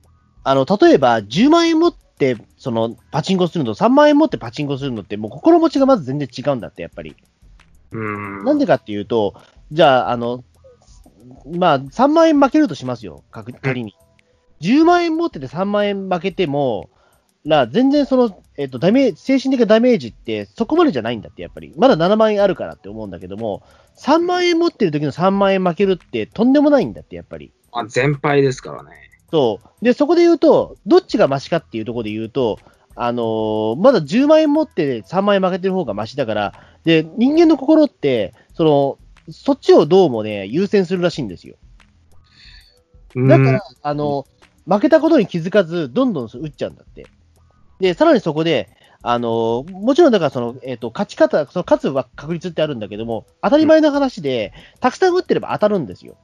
[0.43, 7.15] あの、例えば、10万円持って、その、パチンコするのと、3万円持ってパチンコするのって、もう心持ちがまず全然違うんだって、やっぱり。
[7.93, 8.45] うん。
[8.45, 9.35] なんでかっていうと、
[9.71, 10.43] じゃあ、あの、
[11.47, 13.95] まあ、3万円負けるとしますよ、仮仮に。
[14.63, 16.91] 10万円持ってて3万円負けても、
[17.49, 21.73] ら全然その、えっとダメージ精神的なダメージってそこまでじゃないんだって、やっぱり。
[21.77, 23.63] まだ7万円あるからって思うんだけども、
[23.97, 27.53] 3万円持ってる時の3万円負けるってとんでもないんだって、やっぱり。
[27.73, 28.91] あ全敗ですからね。
[29.31, 29.85] そう。
[29.85, 32.59] で、そこで言うと、どっちがマシかっていうところで言うと、
[33.01, 38.99] あのーまだ10万円持って3万円負けてる方がマシだから、で、人間の心って、その、
[39.31, 41.57] そっちをどうもね、優先するらしいんですよ。
[43.15, 44.27] うんだから、あの、
[44.67, 47.07] 負けたことに気づかず、どんどん打っちゃうんだって。
[47.81, 48.69] で、さらにそこで、
[49.03, 56.17] あの、もちろんだからその、えっ、と、勝ち方、その勝つは確率ってあるんだけども、当たり前の話で、たくさん打ってれば当たるんですよ。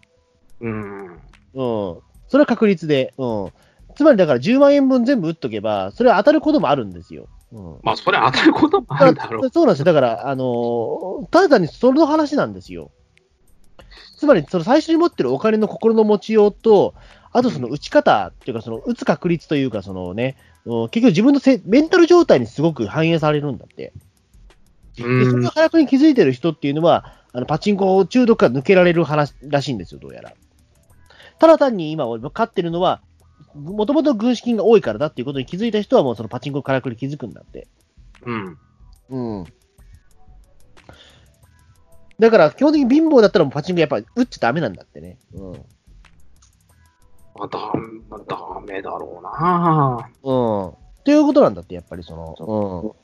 [0.60, 1.04] うん。
[1.06, 1.20] うん。
[1.54, 3.14] それは確率で。
[3.16, 3.52] うん。
[3.94, 7.28] つまりだから10万円分全部打っとけば、それは当たることもあるんですよ。
[7.52, 7.78] うん。
[7.82, 9.50] まあ、それ当たることもあるだろう。
[9.50, 9.84] そうなんですよ。
[9.84, 12.90] だから、あのーただ単にその話なんですよ。
[14.18, 16.94] つまり、その最初に持ってるお金の心の持ちようと、
[17.34, 23.92] あとその打ち方っていうか、その打つ確率というか、そのね、うん結局自分のせメンタル状態にすごく反映されるんだって。
[24.96, 30.32] で、それうんが早くに気づいてる人っていうのは、あのパチンコ中毒から抜けられる話らしいんですよ、どうやら。
[31.40, 33.02] ただ単に今、俺勝ってるのは、
[33.52, 37.66] もともと軍資金が多いからだっていうことに気づいた人は、もうそのパチンコからくり気づくんだって。
[38.24, 38.58] うん。
[39.10, 39.44] うん。
[42.20, 45.18] だから、基本的に貧乏だったらもうパチンコやっぱ打っちゃダメなんだってね。
[45.32, 45.64] うん。
[47.36, 47.58] まあ、だ
[48.08, 50.08] まあダメだろうな。
[50.22, 50.68] うん。
[50.68, 50.72] っ
[51.04, 52.94] ていうことなんだって、やっぱりその、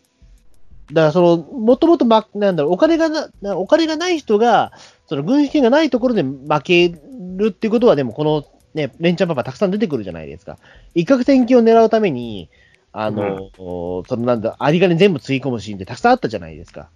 [0.89, 0.95] うん。
[0.95, 4.73] だから、その、もともと、ま、なんだろう、お金がな、なお金がない人が、
[5.07, 10.59] その、軍資金がないところで負けるっていうことは、でも、この、ね、レンチャンパパたくさん出てくるじゃないですか。
[10.95, 12.49] 一攫千金を狙うために、
[12.93, 16.91] あの、その、なんだ、有り金全部つぎ込むシーンってたくさんあったじゃないですか。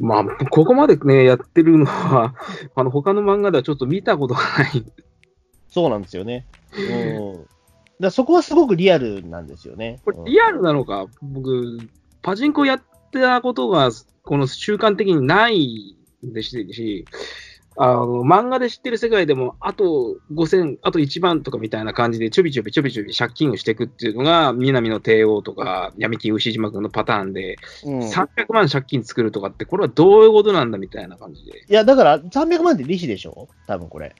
[0.00, 2.34] まあ、ここまでね、やってるのは、
[2.74, 4.84] あの、他の漫画ではちょっと見たことがない。
[5.68, 6.46] そうなんですよね。
[6.76, 7.46] うん。
[8.00, 10.00] だそこはすごくリアルなんですよね。
[10.04, 11.78] これ、リアルなのか、僕、
[12.22, 13.90] パチンコやったことが、
[14.22, 17.04] この習慣的にないですし、
[17.80, 31.64] あの、漫画で知ってる世界でも、あと5000、あと1番とかみたいな感じで、ちょびちょびちょびちょび借金をしていくっていうのが、南の帝王とか、闇金牛島君のパターンで、うん、い300万借金作るとかって、これはどういうことなんだみたいな感じで。
[31.68, 33.48] や、だから300万って利子でしょ？
[33.68, 34.14] 多分これ。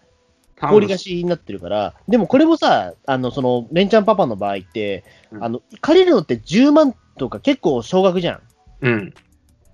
[0.61, 1.95] 氷貸しになってるから。
[2.09, 8.41] でもこれもさ、あの、その、レンチャンパパの場合って、うんあの、借りるのって10万とか結構少額じゃん。
[8.81, 9.15] うん。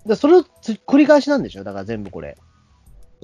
[0.05, 1.63] らそれをつ繰り返しなんでしょ？
[1.63, 2.37] だから全部これ。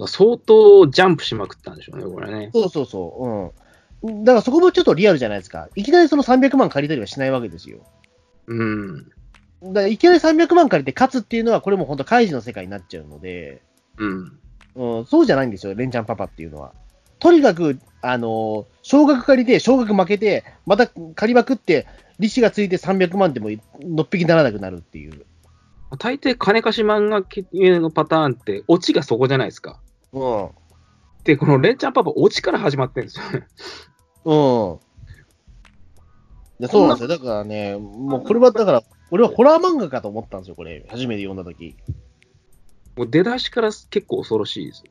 [0.08, 2.50] 相当ジャンプしまくったんでしょうね、これね。
[2.54, 3.54] そうそうそ
[4.04, 4.08] う。
[4.08, 4.24] うん。
[4.24, 5.69] だからそこもちょっとリアルじゃないですか。
[5.76, 7.86] いきなりその300万借りたりはしないわけですよ。
[8.47, 9.06] うん。
[9.62, 13.62] だからいきなり300万借りて勝つっていうのは、これも本当開示の世界になっちゃうので、
[13.97, 14.39] うん。
[14.74, 16.74] うん、そうじゃないんですよ、レンチャンパパっていうのは。
[17.21, 21.86] とにかく、あのー少額借りて、少額負けて、また借りまくって、
[22.19, 25.25] 利子がついて300万でものっぴきならなくなるっていう。
[25.99, 27.45] 大抵金貸し漫画系
[27.79, 29.79] のパターンって、オチがそこじゃないですか。
[30.13, 30.49] うん。
[31.23, 33.47] で、このレンチャンパパ、オチから始まってるんですよね。
[34.25, 34.79] うん。
[36.60, 37.07] いやそうなんですよ。
[37.07, 40.86] だからね、もうこれはだから、俺はホラー漫画かと思ったんですよ、これ。
[40.89, 41.75] 初めて読んだとき。
[42.95, 44.84] もう出だしから結構恐ろしいです。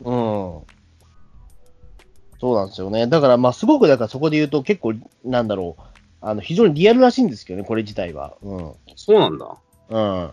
[0.00, 0.60] うん。
[2.44, 3.06] そそうなんですよね。
[3.06, 4.92] だから、まあ、すごく、だからそこで言うと結構、
[5.24, 5.82] なんだろう、
[6.20, 8.36] あの、非常にリアルらしいんですけどね、これ自体は。
[8.42, 8.74] うん。
[8.96, 9.56] そうなんだ。
[9.88, 10.30] うん。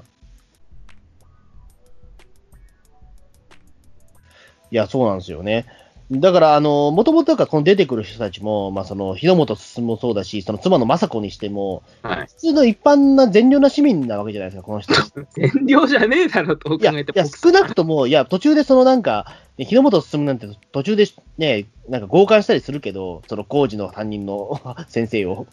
[4.72, 5.66] いや、そうなんですよね。
[6.12, 12.28] だから、あの、もともとこの出てくる人たちも、まあ、その、日の本進もそうだし、その妻の雅子にしても、はい。
[12.28, 14.94] 普通の一般な善良な市民なわけじゃないですか、この人。
[15.36, 17.26] 善良じゃねえだろ、どういや、い考えても。
[17.26, 19.26] や少なくとも、いや、途中でそのなんか、
[19.58, 21.06] ね日の本進なんて途中で
[21.38, 25.48] ね、なんか強姦したりするけど、その工事の担任の 先生を。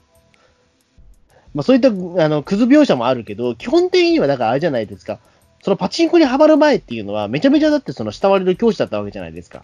[1.55, 1.92] まあそういった、あ
[2.29, 5.21] の、クズ描写もあるけど、基本的にはだからあれじゃないですか。
[5.62, 9.62] そのパチンコにはまる前っていうのは、めちゃめちゃだってその慕われる教師だったわけじゃないですか。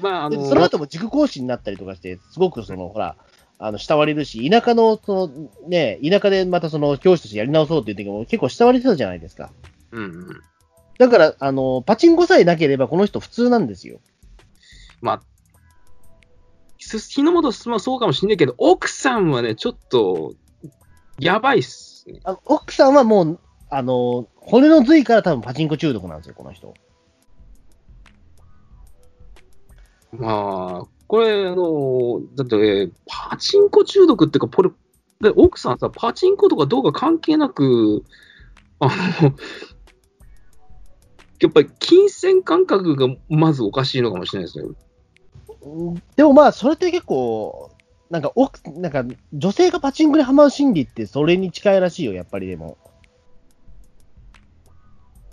[0.00, 3.16] まあ、あの、でその後も塾講師になったりとかして、すごくその、ほら、
[3.58, 9.50] あの、慕われるし、田舎の、その、ね、田舎でまたその教師としてやり直そうっていう時も結構慕われてたじゃないですか。
[9.92, 10.40] うんうん。
[10.98, 14.00] だから、あの、パチンコさえなければこの人普通なんですよ。
[15.00, 15.22] まあ、
[16.78, 20.34] す日の本進もそうかもしんないけど、奥さんはね、ちょっと、
[21.18, 22.20] やばいっすね。
[22.24, 26.74] あの奥さんはもう、あの、骨の髄から多分パチンコ中毒なんですよ、この人。
[30.18, 34.70] まあ、これ、あの、だって、えーパチンコ中毒っていうか、これ、
[35.20, 38.04] で奥さんさ、パチンコとかどうか関係なく、
[38.78, 38.88] あ
[39.22, 39.34] の、
[41.40, 44.74] やっぱり金銭感覚がまずおかしいのかもしれないですね。
[45.62, 47.70] うんでもまあ、それって結構、
[48.10, 52.78] なんか奥、なんか、女性がパチンコにハマる心理ってそれに近いらしいよ、やっぱりでも。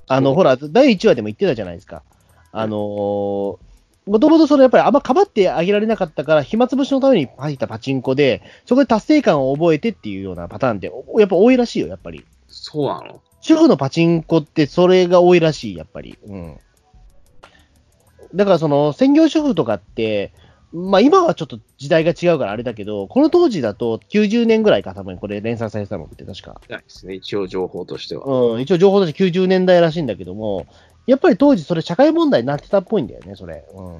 [0.07, 2.03] あの、ほら、第1話でも言ってたじゃないですか。
[2.51, 3.57] あのー、
[4.05, 12.25] もともとそれやっぱりあんまかばってあげられなかったから、暇つぶしのために入ったパチンコで、そこで達成感を覚えてっていうようなパターンって、おやっぱ多いらしいよ、やっぱり。
[12.47, 13.21] そうなの？
[13.41, 16.17] 主婦のパチンコってそれが多いらしい、やっぱり。
[16.25, 16.57] うん。
[18.35, 20.33] だからその、専業主婦とかって、
[20.73, 26.59] まあ今はちょっと時代が違うからあれだけど、この当時だと90年ぐらいか、多分これ連載されてたのって確か。
[26.67, 28.25] ないですね、一応情報としては。
[28.25, 30.65] うん、一応情報として90年代らしいんだけども、
[31.05, 33.65] やっぱり当時それ社会問題になってたっぽいんだよね、それ。
[33.73, 33.97] うん。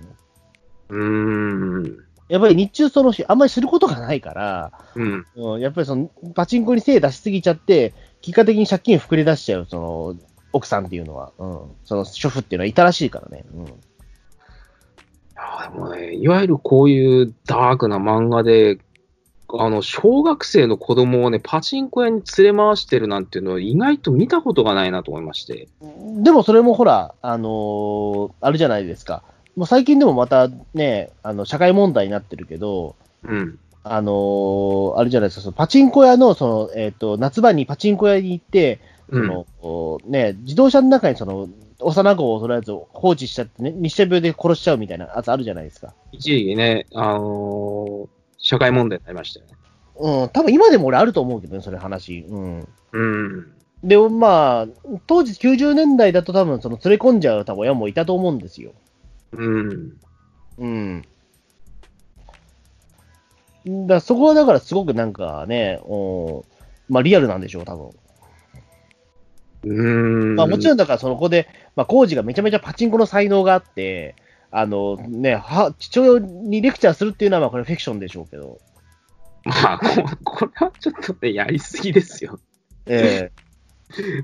[0.90, 1.98] うーん。
[2.30, 5.26] やっぱり日中そのし、あんまりすることがないから、うん。
[5.36, 10.16] うん、やっぱりその、パチンコに精出しすぎちゃって、結果的に借金膨れ出しちゃう、その、
[10.54, 13.44] 奥さんっていうのは、うん、その主婦っていうのはいたらしいからね。
[13.54, 13.66] うん。
[15.36, 18.78] あでもね、いわゆるこういうダークな漫画で、
[19.56, 25.68] あの、小学生の子供をね、パチンコ屋に連れ回してるなんていうのは意外と見たことがないなと思いまして。
[26.18, 29.22] でもそれもほら、あのーあれじゃないですか。
[29.56, 33.60] もう最近でもまたね、あの、社会問題になってるけど、うん。
[33.84, 38.80] あのーあれじゃないですか、そのパチンコ屋の、その、えっ、と、夏場にパチンコ屋に行って、
[39.12, 40.12] そうん。
[40.12, 41.48] ね、自動車の中にその、
[41.80, 45.94] 幼子をとりあえず放置しちゃってね、日射病で殺しちゃうみたいなやつあるじゃないですか。
[46.12, 49.54] 一時期ね、あのー社会問題になりましたよね。
[49.96, 52.26] うん、多分今でも俺あると思うけどね、それ話。
[52.28, 52.68] うん。
[52.92, 53.54] うん。
[53.84, 54.68] で、まあ、
[55.08, 58.74] 当時90年代だと多分その連れ込んじゃう多分親もいたと思うんですよ。
[59.32, 59.98] うん。
[60.58, 61.02] うん。
[63.66, 66.42] だからそこはだからすごくなんかね、うん
[66.90, 67.90] まあリアルなんでしょう、多分。
[69.64, 70.36] うん。
[70.36, 74.16] まあもちろんだからその子で、まあコージがめちゃめちゃパチンコの才能があって、
[74.56, 78.60] あのね、は父親にレクチャーするっていうのはまあこれフィクションでしょうけど。
[79.46, 79.86] まあ、こ
[80.24, 82.40] これはちょっとね、やりすぎですよ。
[82.86, 83.32] え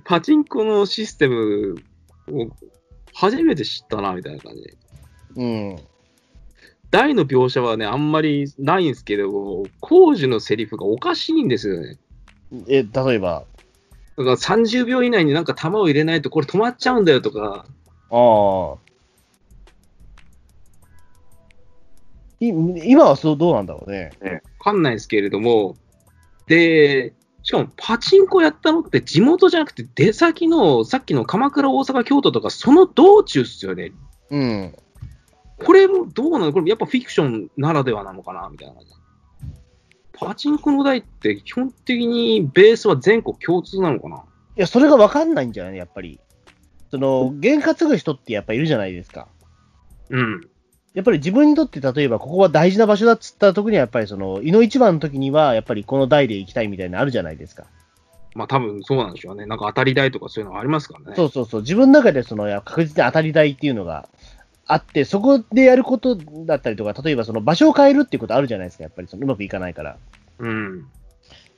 [0.06, 1.78] パチンコのシステム
[2.32, 2.48] を
[3.14, 4.78] 初めて知ったな、みたいな感じ
[5.36, 5.80] うん。
[6.92, 11.98] 大の描写はね、あんまりないんですけど、工事のセリフがおかしいんですよね。
[12.68, 13.46] え、例えば、
[14.16, 17.66] だから30秒以内になんか弾を入れないとこれ止まっちゃうんだよとか、
[18.12, 18.89] ああ。
[22.40, 24.12] 今はそうどうなんだろうね。
[24.60, 25.76] わかんないですけれども、
[26.48, 33.92] で、しかもパチンコやったのって地元じゃなくて出先のさっきの鎌倉、大阪、京都とかその道中っすよね。
[34.30, 34.76] うん。
[35.66, 36.54] これもどうなの？
[36.54, 38.48] これやっぱフィクションならではなのかな？
[38.50, 38.90] みたいな感じ。
[40.14, 44.18] パチンコの台って基本的にベースは全国共通なのかな？
[44.18, 44.20] い
[44.56, 45.78] や、それがわかんないんじゃない？
[45.78, 46.20] やっぱり。
[46.92, 49.28] その、験担ぐ人ってやっぱいるじゃないですか。
[50.10, 50.49] うん。
[50.94, 57.66] やっぱり自分にとって例えばここは大事な場所だっつった時にはやっぱりその、井の一番の時にはやっぱりこの台で行きたいみたいなのあるじゃないですか。
[58.36, 59.46] まあ多分そうなんでしょうね。
[59.46, 61.16] なんか当たり台とかそういうのありますからね。
[61.16, 61.62] そうそうそう。
[61.62, 64.08] 自分の中でその、確実に当たり台っていうのが
[64.66, 68.84] あって、そこでやることだったりとか、例えばその場所を変えるっていうことあるじゃないですか。
[68.84, 69.98] やっぱりそのうまくいかないから。
[70.40, 70.86] うん。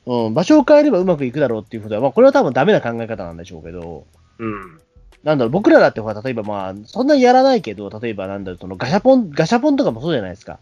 [0.05, 4.05] うん、場所を変えればうまくいくだろうっていうことは、まあこれは多分ダメな考え方なんでしょうけど、
[4.39, 4.81] うん。
[5.23, 10.59] なんだろう、僕らだってほら、例えばまあ、そんなにやらないけど、例えばなんだろう、そのガシャポン、ガシャポンとかもそうじゃないですか。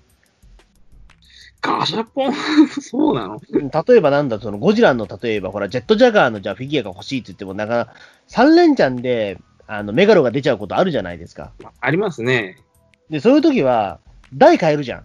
[1.61, 2.33] ガシャポン？
[2.81, 3.39] そうなの？
[3.51, 7.93] 例えばなんだ、そのゴジラの例えば、ほら、ジェットジャガーのじゃあフィギュアが欲しいって言っても、なんか、
[8.29, 11.51] 3連チャンで、あの、メガロが出ちゃうことあるじゃないですか。
[11.81, 12.57] ありますね。
[13.09, 13.99] で、そういう時は、
[14.33, 15.03] 台変えるじゃん。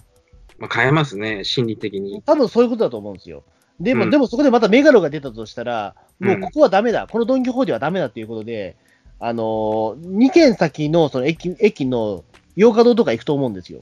[0.59, 2.23] まあ、変えますね、心理的に。
[2.23, 3.43] 多分そういうことだと思うんですよ。
[3.81, 8.77] でも、うんでもそこでまたメガロが出たとしたら、もううんここはダメだ、このドン・キホーテはダメだっていうことで、
[9.27, 12.25] あのー、2軒先のその駅駅の
[12.57, 13.81] 洋華堂とか行くと思うんですよ。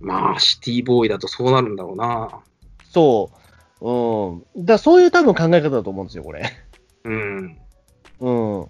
[0.00, 2.42] まあ、シティボーイだとそうなるんだろうな。
[2.90, 3.30] そ
[3.80, 3.88] う。
[3.88, 4.66] うん。
[4.66, 6.52] だそういう多分考え方だと思うんですよ、これ。
[7.04, 7.58] うん。
[8.20, 8.66] うん。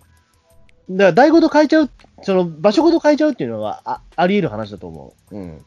[0.91, 1.91] だから台ごと変えちゃう、
[2.23, 5.37] その場所ごと変えちゃうっていうのはああり得る話だと思う。
[5.37, 5.65] うん。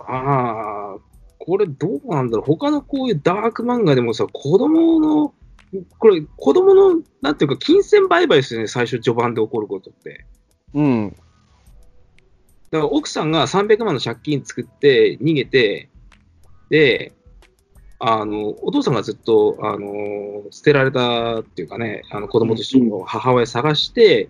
[0.00, 0.98] ああ、
[1.46, 2.46] これどうなんだろう？
[2.46, 5.32] 他のこういうダーク漫画でもさ、子供の、
[5.98, 10.26] これ、子供の、なんていうか、金銭売買ですよね、最初、序盤で起こることって。
[10.74, 11.16] うん。
[12.70, 15.88] だから奥さんが300万の借金作って逃げて、
[16.68, 17.12] で、
[18.00, 24.28] あの、お父さんがずっと、あの、捨てられたっていうかね、あの子供と一緒に母親探して、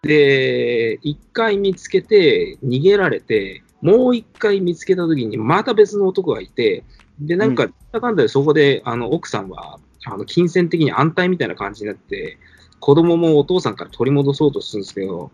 [0.00, 6.82] で、一回見つけて、逃げられて、もう一回見つけたときに、また別の男がいて、
[7.20, 12.36] で、なんか、かんだでそこで、あの、奥さんは、あの、金銭的に安泰みたいな感じになって、
[12.80, 15.30] 子供もお父さんから取り戻そうとするんですけど、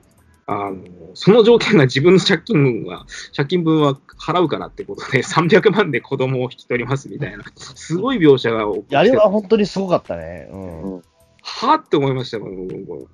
[0.47, 0.85] あの、
[1.15, 10.51] その条件が自分の借金分は、借金分は払うからってことで、 300万で子供を引き取りますみたいな、すごい描写が起きてあれは本当にすごかったね。
[10.53, 11.03] うん。
[11.41, 13.09] はって思いましたよ、僕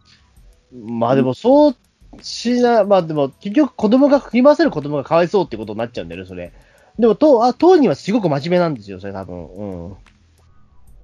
[0.72, 1.77] まあでも、そう
[2.21, 6.53] しな、まあでも、結局子供が振り回せる子供がかわいそうってことになっちゃうんだよね、それ。
[6.99, 9.37] でも、とあ当人はすごく真面目なんですよ、それ多分。
[9.37, 9.97] うん。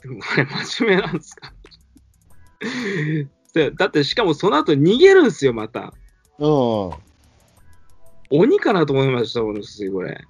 [0.02, 1.52] でもこれ真面目なんですか？
[3.54, 5.92] でだってしかもその後逃げるんですよ、また。
[6.38, 6.90] うん。
[8.30, 10.20] 鬼かなと思いました、このすこれ。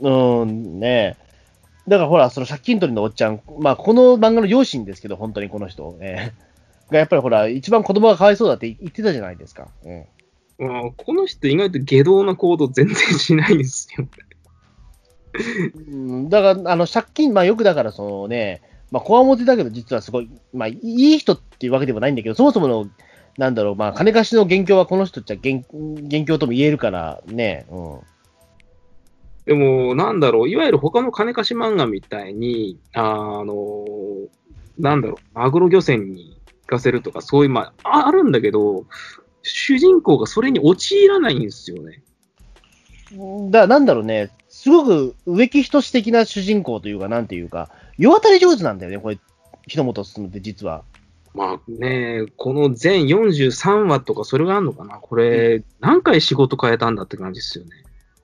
[0.00, 1.24] うん、ねえ。
[1.86, 6.53] だからほら、その借金取りのおっちゃん、まあ、この漫画の両親ですけど、本当にこの人、ええ
[6.90, 9.68] がやっぱりほら、一番子供がかわいそうだって言ってたじゃないですか。
[9.84, 10.04] うん
[10.56, 14.06] まあこの人意外と下道な行動全然しないんですよ。
[15.88, 18.62] うん、だから、あの、借金、まあよくだから、そのね、
[18.94, 22.86] まあ、こわもてだけど、実はすごい、まあ、いい人っていうわけでもないんだけど、そもそもの、
[23.36, 28.00] なんだろう、まあ、金貸しの元凶はこの人っちゃ元元凶とも言えるから、ね、うん。
[29.46, 33.84] でも、なんだろう、いわゆる他の金貸し漫画みたいに、あの、
[34.78, 36.33] なんだろう、マグロ漁船に行
[36.66, 38.86] かせるとか、そういう、まあ、ああるんだけど、
[39.42, 42.02] 主人公がそれに陥らないんですよね。
[43.50, 49.18] だなんだろうね、すごく植木人志的な主人公というか、なんていうか、世渡り上手なんだよね、これ、
[49.66, 50.82] 日の本進って実は。
[51.34, 54.98] まあね、この全43話とかそれがあるのかな？
[54.98, 57.70] これ、何回仕事変えたんだって感じですよね。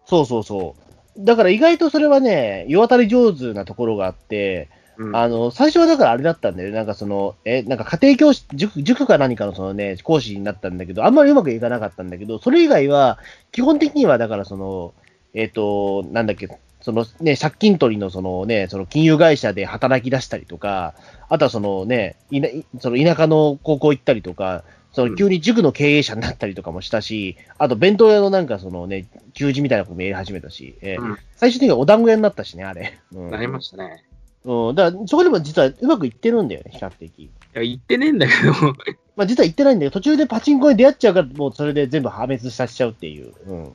[0.07, 0.76] そうそうそ
[1.16, 1.24] う。
[1.24, 4.68] だから意外とそれはね、世渡り上手なところがあって、
[5.01, 6.77] うん、あの、最初はだからあれだったんだよね。
[6.77, 13.19] なんかその、え、なんか家庭教師、塾、塾か何かのそのね、講師になったんだけど、あんまりうまくいかなかったんだけど、それ以外は、
[13.51, 14.93] 基本的にはだからその、
[15.33, 16.51] えっ、と、なんだっけ、
[16.83, 20.95] そのね、借金取りのそのね、その金融会社で働き出したりとか、
[21.31, 32.99] あとはそのね、いないその田舎の高校行ったりとか、その急に塾の経営者になったりとかもしたし、あと弁当屋のなんかそのね、給仕みたいなこともやり始めたし、えーうん最終的にはお団子屋になったしね、あれ。
[33.15, 34.05] うん、なりましたね。
[34.44, 37.18] うん、だから、そこでも実はうまくいってるんだよね、比較的。
[37.20, 38.53] いや、言ってねえんだけど、
[39.16, 43.35] まあ、実は行ってないんだけど、途中でパチンコに出会っちゃうから、もうそれで全部破滅させちゃうっていう。
[43.46, 43.72] うん。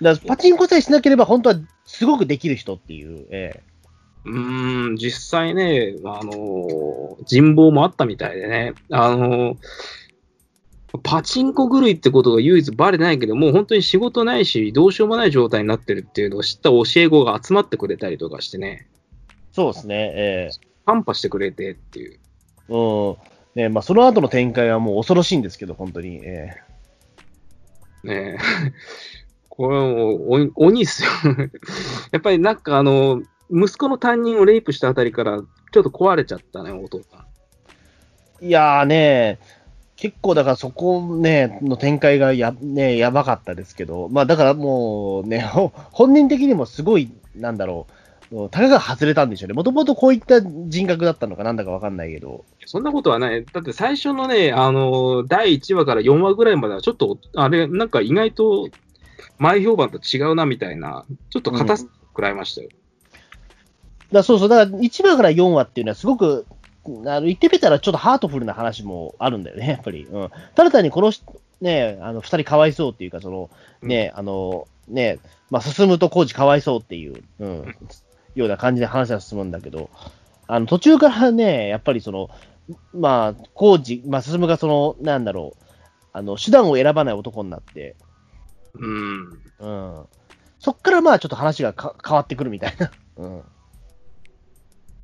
[0.00, 3.26] だからパチンコさえしなければ、本当はすごくできる人っていう。
[3.30, 3.60] え
[4.26, 9.56] うーん、実際ね、あの、人望もあったみたいでね、あの、
[11.02, 18.94] パチンコ狂いってことが唯一バレてないけど、もう本当に仕事ないし、どうしようもない状態になってるっていうのを知った教え子が集まってくれたりとかしてね、え
[19.52, 20.12] そうですね。
[20.14, 20.50] え
[20.86, 22.18] カンパしてくれてっていう。
[22.68, 23.16] えうん。
[23.54, 26.20] ねまあ、その後の展開はもう恐ろしいんですけど、本当に。
[26.24, 26.50] え
[28.04, 28.38] ねえ。
[29.48, 31.10] これもうお鬼っすよ。
[32.10, 37.26] やっぱりなんかあの、息子の担任をレイプしたあたりから、ちょっと壊れちゃったね、お父さん。
[38.42, 39.38] えいやーね、
[39.96, 47.86] 結構だからそこね、の展開がや,、ね、やばかったですけど、まあだからもうね、ほ 本人的にもすごい、なんだろ
[48.32, 49.54] う、たかが外れたんでしょうね。
[49.54, 52.44] もともとこういった人格だったのかなんだかわかんないけど。
[52.66, 53.44] そんなことはない。
[53.44, 58.68] だって最初のね、あの、第1話から4話ぐらいまでは、ちょっと、あれ、なんか意外と、
[59.38, 62.68] 前評判と違うなみたいな、ちょっと硬すくらいましたよ。
[64.10, 66.46] だそうそう、だから1話から4話っていうのはすごく
[66.86, 70.04] あの言ってみたらちょっとハートフルな話もあるんだよね、 やっぱり。
[70.04, 70.30] うん。
[70.54, 71.24] ただ単にこの人、
[71.60, 73.50] ね、あの、二人かわいそうっていうか、その、
[73.82, 75.18] ね、あの、ね、
[75.50, 77.74] まあ、進むと工事かわいそうっていう、うん、
[78.34, 79.88] ような感じで話は進むんだけど、
[80.46, 82.28] あの、途中からね、やっぱりその、
[82.92, 85.64] まあ、工事、まあ、進むがその、なんだろう、
[86.12, 87.96] あの、手段を選ばない男になって、
[88.74, 89.40] うん。
[89.58, 90.06] うん。
[90.58, 92.90] そっからまあ、ちょっと話がか変わってくるみたいな。
[93.18, 93.42] うん。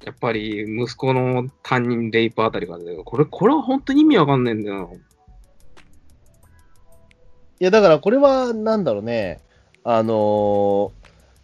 [0.05, 4.97] やっぱり息子の担任レイプあたりからだけど、これ、これは本当に意味わかんないんだよ
[7.61, 9.41] いや、だからこれは、なんだろうね、
[9.85, 10.91] あのー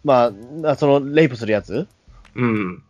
[0.03, 0.31] ま
[0.71, 1.87] あ、その、レイプするやつ？
[2.35, 2.43] な。
[2.43, 2.83] うん。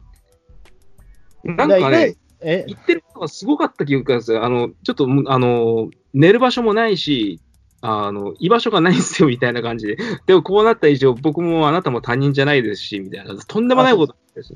[1.44, 2.66] なんかね、え？
[2.68, 4.44] 言ってることがすごかった記憶があるんですよ。
[4.46, 7.42] あの、ちょっと、あの、寝る場所もないし、
[7.82, 9.98] あの、居場所がないんですよ、みたいな感じで。
[10.28, 13.36] でも、こうなった以上、僕もあなたも他人じゃないですし、みたいな。
[13.36, 14.54] とんでもないことです。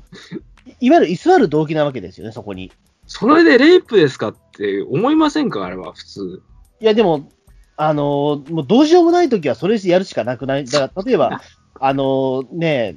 [0.80, 2.72] いわゆる居座る動機なわけですよね、そこに。
[3.06, 6.42] それでレイプですかって思いませんかあれは、普通。
[6.80, 7.28] いや、でも、
[7.76, 10.64] あのーもうどうしようもないときはそれやるしかなくない。
[10.64, 11.40] だから、 例えば、
[11.80, 12.96] あのーね、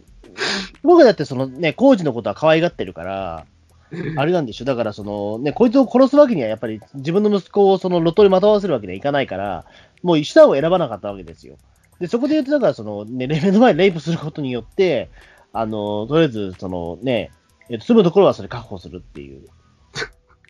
[0.84, 3.46] 僕だってそのね、工事のことは可愛がってるから、
[4.18, 4.66] あれなんでしょ。
[4.66, 9.66] だから、そのね、こいつを殺すわけにはやっぱり自分の息子をその路頭にまとわせるわけにはいかないから、
[10.04, 11.56] もう手段を選ばなかったわけですよ。
[12.00, 15.10] で、そこで言うと、だからそのね、目の前にレイプすることによって、
[15.54, 17.32] あのーとりあえず、そのね、
[17.70, 19.48] えっと住むところはそれ確保するっていう。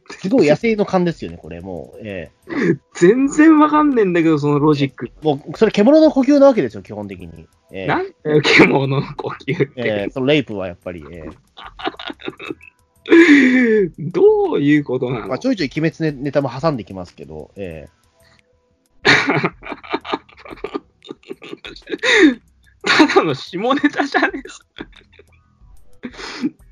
[0.19, 1.99] すごい野生の勘ですよね、これ、もう。
[2.03, 2.31] え
[2.93, 5.07] 全然わかんねえんだけど、そのロジック。
[5.07, 7.47] えもう、それ獣の呼吸なわけですよ、基本的に。
[7.71, 9.71] ええなんだよ、獣の呼吸って。
[9.77, 11.29] ええそのレイプはやっぱり、ええ
[13.99, 17.87] どういうことなの、まあ、ちょいちょい鬼滅ネネタも挟んできますけど、え
[22.85, 24.43] ただの下ネタじゃね。
[26.03, 26.64] え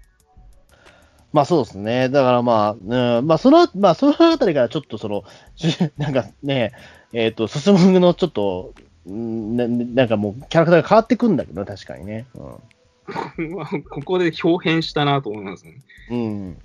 [1.33, 2.09] まあそうですね。
[2.09, 2.71] だからまあ、
[3.17, 5.23] うん、まあその、まあそのあたりからちょっとその、
[5.55, 6.71] し なんかね、
[7.11, 8.73] えっ、と、進むのちょっと、
[9.05, 12.27] うんななんかもうキャラクターが変わってくんだけどね、確かにね。
[12.35, 15.81] まあ ここで表変したなと思いますね。
[16.11, 16.17] うん。
[16.17, 16.57] うん。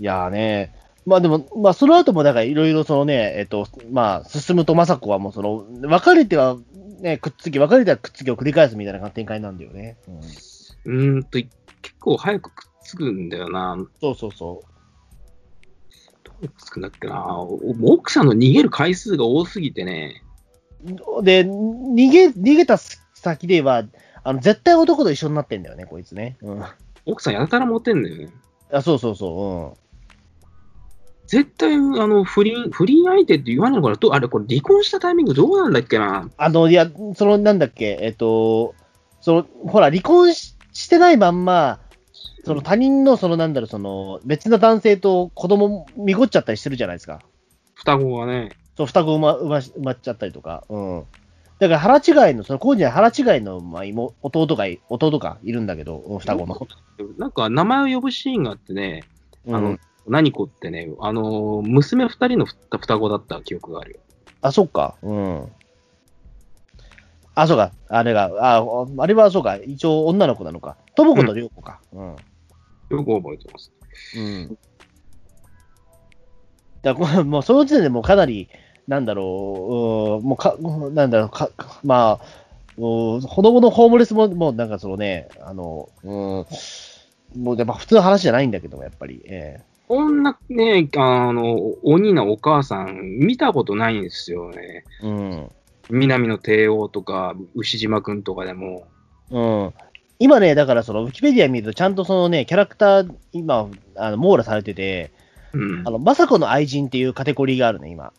[0.00, 0.74] いやーね、
[1.08, 6.58] まあでも、まあその後もだからいろいろそのね、えっ、と、まあ、進むと雅子はもうその、別れては
[7.00, 9.96] ね、くっつき、別れてはくっつきを繰り返すみたいな展開なんだよね。
[10.06, 10.18] うん。
[10.18, 11.50] うーんと、結
[11.98, 13.78] 構早くくっつくんだよな。
[14.00, 14.62] そうそうそ
[16.24, 17.38] どうくっつくんだっけな。
[17.38, 20.22] お奥さんの逃げる回数が多すぎてね。
[21.20, 21.24] う。
[21.24, 23.84] で、逃げ、逃げた先では、
[24.24, 26.36] あの、絶対男と一緒になってんだよね、こいつね。
[26.42, 26.62] うん。
[27.06, 28.28] 奥さんやたらモテんだよね。
[28.70, 29.87] あ、そうそうそう、
[31.28, 33.96] 絶対、あの、不倫、不倫相手って言わないのかな？
[33.96, 36.20] どうあれ、これ離婚したタイミングどうなんだっけな？
[36.20, 36.32] うん。
[36.36, 38.74] あの、いや、その、なんだっけ、えっと、
[39.20, 41.80] その、ほら、離婚ししてないまんま、
[42.44, 47.20] その他人の、その、なんだろう、その、別の男性と子供見ごっちゃったりしてるじゃないですか。
[47.74, 48.50] 双子がね。
[48.76, 50.64] そう、双子産ま、産まし、産まっちゃったりとか。
[50.70, 51.02] うん。
[51.58, 56.56] だから腹違いの、その、工事には腹違いの、まあ、妹、弟がい、弟がいるんだけど、うん双子の。
[57.18, 59.02] なんか名前を呼ぶシーンがあってね、
[59.48, 64.00] あのうん、何子ってね、あの、娘二人の双双子だった記憶があるよ。
[64.40, 64.96] あ、そっか。
[65.02, 65.52] うん。
[67.34, 67.72] あ、そうか。
[67.88, 68.64] あれが、あ、
[68.98, 69.56] あれはそうか。
[69.56, 70.76] 一応女の子なのか。
[70.96, 71.80] とも子とりょう子か。
[71.92, 72.16] うん。
[72.90, 73.72] よく覚えてます。
[74.16, 74.58] うん。
[76.82, 78.48] だこれもうその時点でもうかなり、
[78.86, 80.56] なんだろう、うんもうか、
[80.92, 81.50] なんだろう、か、
[81.84, 82.24] まあ、
[82.76, 89.22] うんほのホームレスも、もうなんかそのね、あの、うん、もうやっぱ普通の話じゃないんだけども、やっぱり。
[89.26, 94.84] えこんなね、あの、鬼なお母さん、見たことないんですよね。
[95.02, 95.50] えうん。
[95.90, 98.86] 南の帝王とか、牛島くんとかでも。
[99.30, 99.74] うん。
[100.18, 105.10] 今ね、だからその、ウィキペディア見ると、ちゃんとそのね、キャラクター、今、あの網羅されてて、
[105.52, 105.90] うんあ。
[105.90, 108.12] の、雅子の愛人っていうカテゴリーがあるね、今。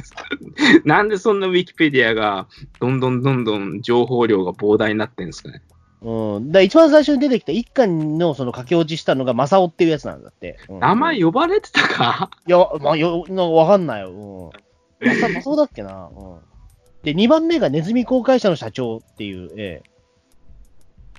[0.84, 2.48] なんでそんなウィキペディアが、
[2.80, 5.62] どんどんどんどん情報量が膨大になってんですかね。
[6.02, 6.52] うん。
[6.52, 10.58] だ一番最初に出てきた一巻のその駆け落ちしたのが正雄っていうやつなんだって。
[10.68, 12.30] うん名前呼ばれてたか？
[12.46, 14.52] いや、まあ、よ、のわかんないよ。
[15.02, 15.08] うん。
[15.08, 16.08] まさ、まそうだっけな？
[16.14, 16.38] うん。
[17.02, 19.82] で、2番目がネズミ公会社の社長っていう、え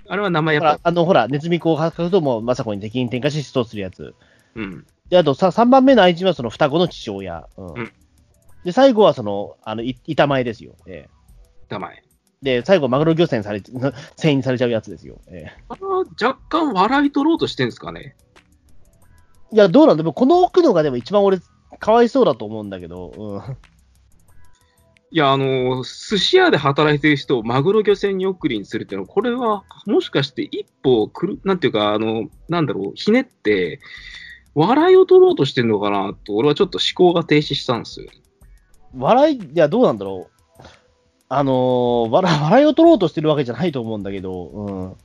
[0.08, 0.60] あれは名前え。
[0.60, 4.14] やっぱ、、あの、ほら、ネズミ公会社とも、まさこに敵に転化し、出頭するやつ。
[4.56, 4.86] うん。
[5.10, 7.48] で、あとさ、3番目の愛人はその双子の父親。
[7.58, 7.74] うん。
[7.74, 7.94] うん
[8.64, 10.76] で、最後はその、あの、い板前ですよ。
[10.86, 11.10] え
[11.70, 12.04] 名前。
[12.44, 12.46] え。
[12.46, 13.62] で、最後、マグロ漁船され、
[14.18, 15.20] 船員されちゃうやつですよ。
[15.28, 15.64] ええ。
[15.70, 15.76] あ
[16.22, 18.16] 若干笑い取ろうとしてんですかね。
[19.52, 21.40] いや、どうなんだでも、この奥のがでも一番俺、
[21.80, 23.58] かわいそうだと思うんだけど、うん。
[25.14, 33.82] いや、あの、寿司屋で働いてる人をマグロ漁船に送りにするっていうのは、これはもしかして一歩くる、なんていうか、あの、なんだろう、ひねって、
[34.56, 38.08] 笑いを取ろうとしてるのかなと、俺はちょっと思考が停止したんですよ。
[38.98, 40.31] 笑い、いや、どうなんだろう。
[41.34, 44.98] あのー笑笑いを取ろうとしてるわけじゃないと思うんだけど、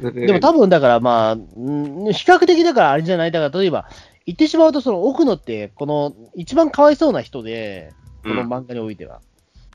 [0.00, 0.12] うん。
[0.12, 3.88] ででも多分だからまあ、うん比較的だからあれじゃない、だから例えば、
[4.26, 7.92] 言ってしまうと、その奥野って、この一番かわいそうな人で、
[8.24, 9.20] この漫画においては。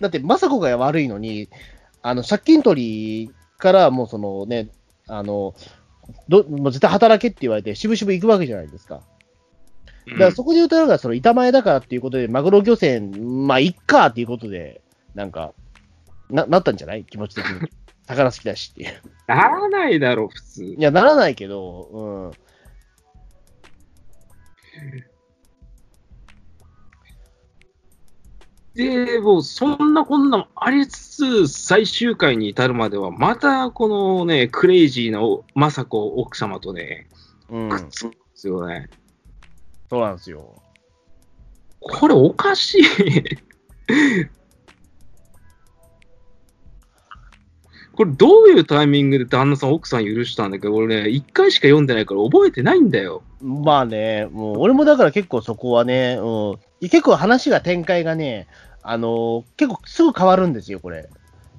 [0.01, 1.47] だって、雅子が悪いのに、
[2.01, 4.67] あの借金取りからもうそのね、
[5.07, 5.55] あの、
[6.27, 9.03] どもう絶対働けって言われて、しぶしぶ行くわけじゃないですか。
[10.07, 14.81] うんだからそこで言うと、なんかその板前だからっていうことで、マグロ漁船、まあ、いっかっていうことで、
[15.15, 15.53] なんか、
[16.29, 17.03] ななったんじゃない？
[17.05, 17.69] 気持ち的に。
[18.07, 19.01] 魚好きだしっていう。
[19.27, 20.63] ならないだろ、普通。
[20.63, 22.31] いや、ならないけど、うん。
[28.75, 37.07] で、もう、そんなこんなもありつつ、最終回に至るまでは、また、このね、クレイジーなお雅子奥様とね、
[37.49, 38.89] うんくっつくんですよね。
[39.89, 40.61] そうなんですよ。
[41.79, 42.83] これおかしい。
[47.95, 50.67] これどういうタイミングで旦那さん、奥さん許したんだけ？
[50.67, 53.23] ど、俺ね、一回しか読んでないから覚えてないんだよ。
[53.41, 58.47] まあね、もう俺もだから結構そこはね、うん、結構話が展開がね、
[58.83, 61.09] あのー結構すぐ変わるんですよ、これ。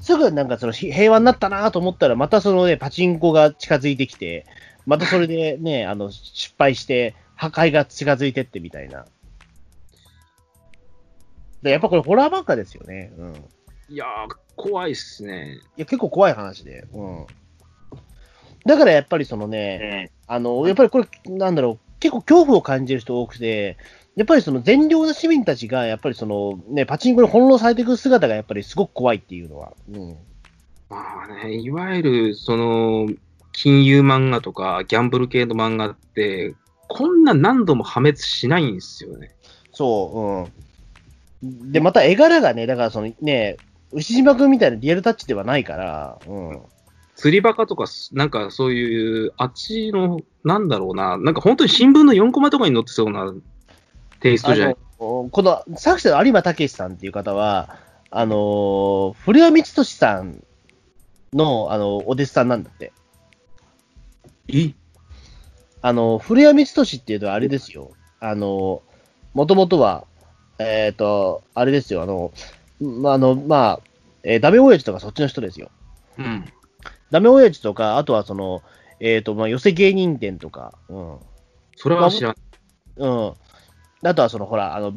[0.00, 4.46] すぐなんかそのひ平和になったなと思ったら、またそのね、パチンコが近づいてきて、
[4.86, 9.06] またそれでね、あの、失敗して、破壊が近づいてってみたいな。
[11.62, 13.12] でやっぱこれホラー漫画ですよね。
[13.16, 13.34] うん。
[13.88, 15.60] いいやー、怖いっすね。
[15.76, 16.86] や、結構怖い話で。
[16.92, 17.26] うん。
[18.66, 23.78] だからやっぱりそのね、あの、やっぱりこれ、なんだろう、結構恐怖を感じる人多くて、
[24.16, 29.72] やっぱりその善良な市民たちが、やっぱりそのね、パチンコに翻弄されていく姿がやっぱりすごく怖いっていうのは。
[29.90, 30.16] うん。
[30.90, 33.08] まあね、いわゆる、その、
[33.52, 36.54] 金融漫画とか、ギャンブル系の漫画って、
[36.88, 39.30] こんな何度も破滅しないんですよね。
[39.72, 40.50] そ
[41.42, 41.70] う、うん。
[41.72, 43.58] で、また絵柄がね、だからそのね、
[43.92, 46.60] 牛島君みたいなリアルタッチではないから、うん。
[47.14, 53.32] 釣りバカとか、なんかそういう、あっちの、なんだろうな、なんか本当に新聞の4コマとかに載ってそうな
[54.20, 54.76] テイストじゃない？
[54.98, 57.78] この作者の有馬武さんっていう方は、
[58.10, 60.42] あの、古谷光俊さん
[61.32, 62.92] の、あの、お弟子さんなんだって。
[64.48, 64.72] え？
[65.82, 67.92] あの、古谷光俊っていうのはあれですよ。
[68.20, 68.82] あの、
[69.34, 70.04] もともとは、
[70.58, 72.32] えっ、と、あれですよ、あの、
[72.80, 73.80] まあ、あの、まあ、
[74.24, 75.70] えーダメ親父とかそっちの人ですよ。
[76.18, 76.44] うん。
[77.10, 78.62] ダメ親父とか、あとはその、
[79.00, 81.16] えっ、と、まあ、寄せ芸人店とか、うん。
[81.76, 82.34] それは知らん。
[82.96, 83.32] うん。
[84.02, 84.92] あとはその、ほら、あの、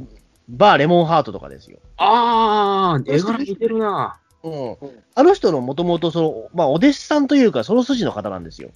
[0.50, 1.78] バーレモンハートとかですよ。
[1.98, 4.18] あー、絵柄似てるな。
[4.44, 4.78] うん。
[5.14, 8.72] あの人のもともとその、まあ、お弟子さんというか、その筋の方なんですよ。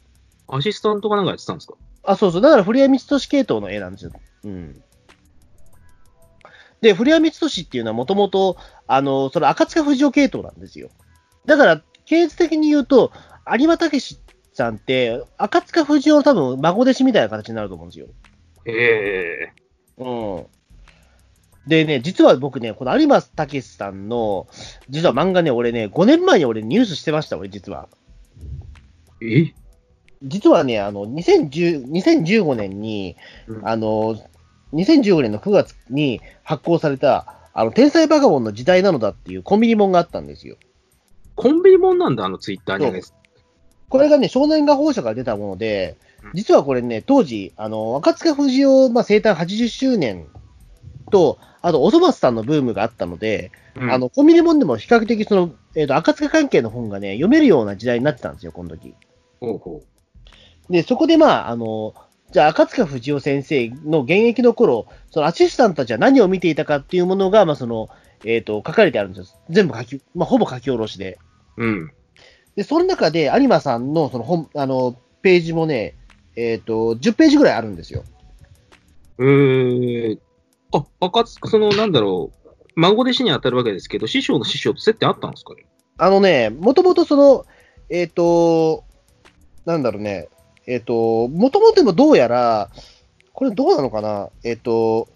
[0.47, 1.73] アシスタントかなんかやってたんですか？
[2.05, 2.41] あ、そうそう。
[2.41, 4.11] だから、古谷光俊系統の絵なんですよ。
[4.43, 4.81] うん。
[6.81, 10.89] で、古谷光俊っていうのはもともと、あの、その赤塚不二夫系統なんですよ。
[11.45, 13.11] だから、系図的に言うと、
[13.57, 14.19] 有馬武
[14.53, 18.07] さんって、赤塚不二夫の多分、孫弟子みたいな形になると思うんですよ。
[18.65, 19.53] ええ
[19.97, 20.45] うん。
[21.67, 24.47] でね、実は僕ね、この有馬武さんの、
[24.89, 27.89] 実は漫画ね、俺ね、5年前に俺ニュースしてました、俺実は。
[29.21, 29.53] え？
[30.25, 33.15] 実はね、あの、2010 2015年に、
[33.47, 34.15] うんあの、
[34.73, 40.57] 2015年の9月に発行された、あの、天才バカボンの時代なのだっていうコンビニ本があったんですよ。
[41.35, 43.01] コンビニもんなんだ、あのツイッターにね。
[43.87, 50.27] これがね、少年画報社から出たものでうん、実はこれね、当時、あの、赤塚不二夫、まあ、生誕80周年
[51.11, 58.93] と、あと、おそ松さんのブームがあったので、うんあの、コンビニ本でも比較的その、えっ、と、赤塚関係の本がね、読めるような時代になってたんですよ、この時。
[59.39, 59.83] ほうほ
[60.69, 61.93] で、そこでまあ、あの、
[62.31, 67.89] じゃあ、赤塚不二夫先生の現役の頃、そのアシスタントたちは何を見ていたかっていうものが、まあ、その、
[68.23, 69.39] えっ、と、書かれてあるんですよ。
[69.49, 71.19] 全部書き、まあ、ほぼ書き下ろしで。
[71.57, 71.65] う。
[71.65, 71.91] うん。
[72.55, 75.95] で、その中で、有馬さんのその本、あの、ページもね、
[76.35, 78.03] えっ、と、10ページぐらいあるんですよ。
[79.19, 80.19] えー、
[80.73, 85.65] あ、赤津、その、なんだろう、孫弟子に当たるわけですけど、師匠の師匠と接点あったんですかね？
[85.97, 87.45] あのね、もともとその、
[87.89, 88.83] えっ、と、
[89.65, 90.27] なんだろうね、
[90.67, 92.69] えっ、と、もともとでもどうやら、
[93.33, 95.07] これどうなのかな、えっ、と、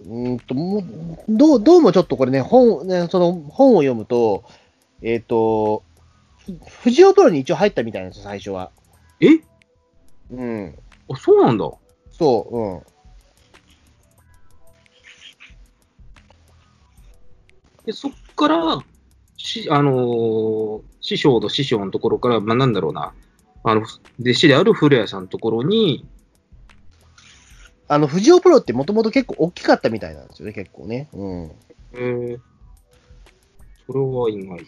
[0.00, 0.82] うーんと、もう
[1.28, 4.44] どう、どうもちょっとこれね、本、ね、その本を読むと、
[5.02, 5.82] えっ、と、
[6.36, 8.70] ふ藤尾プロに一応入ったみたいなんですよ、最初は。
[9.20, 9.26] え？
[10.30, 10.78] うん。
[11.10, 11.70] あ、そうなんだ。
[12.12, 12.82] そう、うん。
[17.86, 18.84] で、そっから、
[19.36, 23.14] し、あのー師匠と師匠のところから、まあ、なんだろうな、
[23.62, 23.82] あの、
[24.20, 26.06] 弟子である古谷さんのところに、
[27.88, 31.08] あの、藤尾プロってもともと結構大きかったみたいなんですよね、結構ね。
[31.12, 31.52] うん。
[31.92, 32.38] えー、
[33.86, 34.64] それは意外。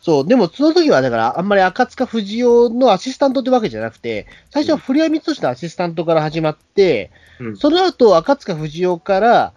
[0.00, 7.56] そう、でもその時はだから、あんまり赤塚不二夫のアシスタントってわけじゃなくて、最初は古谷光俊のアシスタントから始まって、うん。
[7.56, 9.52] その後、赤塚不二夫から、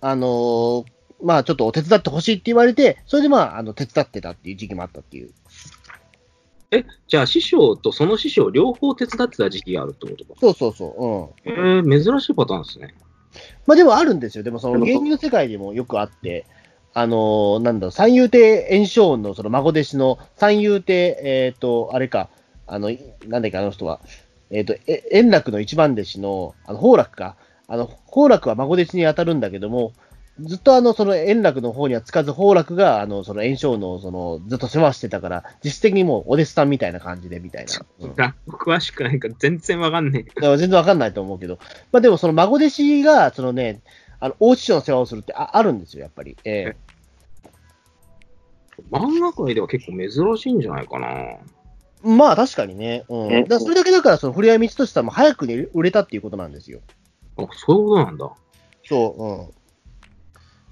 [0.00, 0.84] あのー
[1.22, 5.30] まあちょっとお手伝ってほしいって言われて、それでまあ、あの、手伝ってたっていう時期もあったっていう。
[6.74, 10.40] え、じゃあ師匠とその師匠両方手伝ってた時期があるってことか。
[10.40, 11.78] そうそうそう、うん。
[11.78, 12.94] えー、珍しいパターンですね。
[13.66, 14.44] まあでもあるんですよ。
[14.44, 16.46] でもその芸人の世界でもよくあって、
[16.92, 22.28] あのーなんだろう、三遊亭圓生恩のその孫弟子の三遊亭、えっ、と、あれか、
[22.66, 24.00] あの、いなんだっけ、あの人は、
[24.50, 27.36] えっ、と、え円楽の一番弟子の、あの、宝楽か。
[27.66, 29.92] あの、宝楽は孫弟子に当たるんだけども、
[30.40, 37.72] ずっとあの、その円楽の方にはつかず、宝楽が、あの、その円生の、その、ずっと世話してたから、実質的にもうお弟子さんみたいな感じで、みたいな。
[38.00, 41.58] うんあ詳しくないから全然わかんねだから全然わかんないと思うけど、
[41.92, 43.80] まあでもその孫弟子が、そのね、
[44.18, 46.36] あの、大師匠の世話をするってああるんですよ、やっぱり。
[46.44, 46.76] ええ。
[48.90, 51.08] 漫画界では結構珍しいんじゃないかな。
[51.08, 51.40] え
[52.02, 53.04] まあ確かにね。
[53.08, 53.32] うん。
[53.32, 56.80] えだそれだけだから、その古谷光俊さんも早くに売れたっていうことなんですよ。
[57.36, 58.32] あ、そういうことなんだ。
[58.84, 59.63] そう、うん。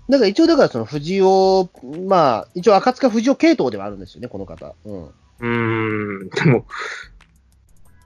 [0.09, 1.70] だから一応だからその藤尾、
[2.07, 4.74] まあ、一応赤塚藤尾系統ではあるんですよね、この方。
[4.84, 5.05] うん。
[5.07, 6.66] うーん、でも、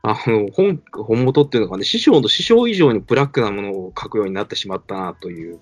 [0.03, 5.59] あの、本、本元っていうのがね、師匠の師匠以上にブラックなものを書くようになってしまったなという。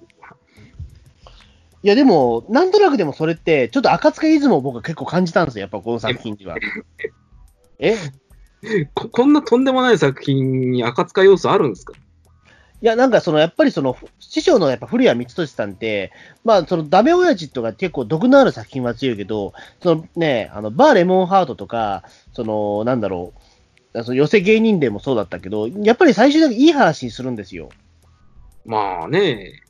[1.82, 6.56] いやでも、なんとなくでもそれって、ちょっと赤塚イズムを僕は結構感じたんですよ、やっぱこの作品には。
[7.78, 7.96] え？
[8.94, 11.92] こ こんなとんでもない作品に赤塚要素あるんですか？
[12.82, 16.12] いや、なんかその、やっぱりその、師匠のやっぱ古谷光俊さんって、
[16.44, 23.32] まあ、その、ダメ親父とか結構毒のある作品は強いけど、そのね、あの、バーレモンハートとか、その、なんだろ
[23.94, 27.70] う、その寄せ芸人でもそうだったけど、やっぱり最終的にいい話にするんですよ。
[28.66, 29.62] まあね、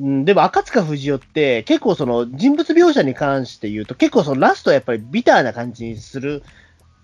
[0.00, 6.42] うん、でも赤塚不二夫って、結構その人物描写に関して言うと、結構そのラストはやっぱりビターな感じにする、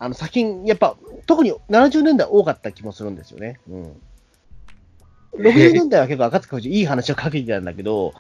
[0.05, 0.97] あの作品、やっぱ
[1.27, 3.59] 特に70年代多かった気もするんですよね。
[3.71, 3.97] うん。
[5.41, 8.13] 60年代は結構赤塚不二夫いい話をかけてたんだけど、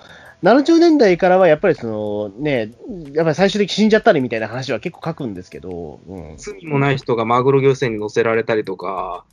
[0.43, 2.73] 70年代からはやっぱりそのね、
[3.13, 6.35] やっぱり最終的に死んじゃったりみたいな話は結構書くんですけど、うん。
[6.39, 9.25] 罪もない人がマグロ漁船に乗せられたりとか、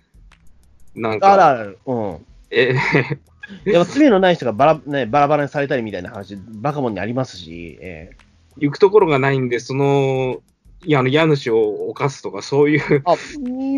[0.93, 2.25] なんあるか、ある、うん。
[2.51, 2.75] え、
[3.65, 10.41] やっぱ罪のない人がバラ,、ね、バラバラにされたりみたいな話、バカモンにありますし、えー行くところがないんで、その、
[10.83, 13.15] いや、あの、家主を犯すとか、そういうあ、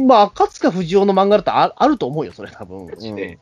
[0.05, 2.87] まあ、赤塚不二夫の漫画だとああると思うよ、それ多分。
[2.87, 3.39] うん。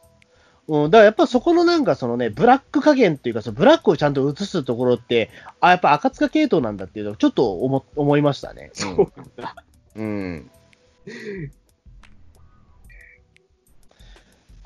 [0.67, 8.71] うん、だからやっぱそこのなんかそのね、ブラック加減っていうか、そのブラックをちゃんと映すところって、あ、やっぱ赤塚系統なんだっていうのをちょっと思思いましたね。
[8.73, 9.55] そうなんだ。
[9.95, 10.05] うん。
[10.05, 11.51] うん。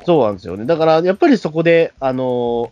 [0.06, 0.66] そうなんですよね。
[0.66, 2.72] だから、やっぱりそこで、あの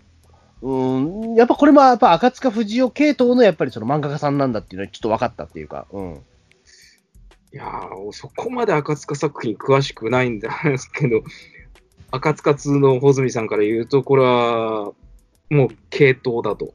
[0.63, 6.21] うん、やっぱこれもやっぱ赤塚不二夫系統のやっぱりその漫画家さんなんだっていうのはちょっと分かったっていうか、うん。
[7.53, 11.21] いやー、そこまで赤塚作品詳しくないんですけど、
[12.11, 14.93] 赤塚通の穂積さんから言うと、これは、
[15.49, 16.73] もう系統だと。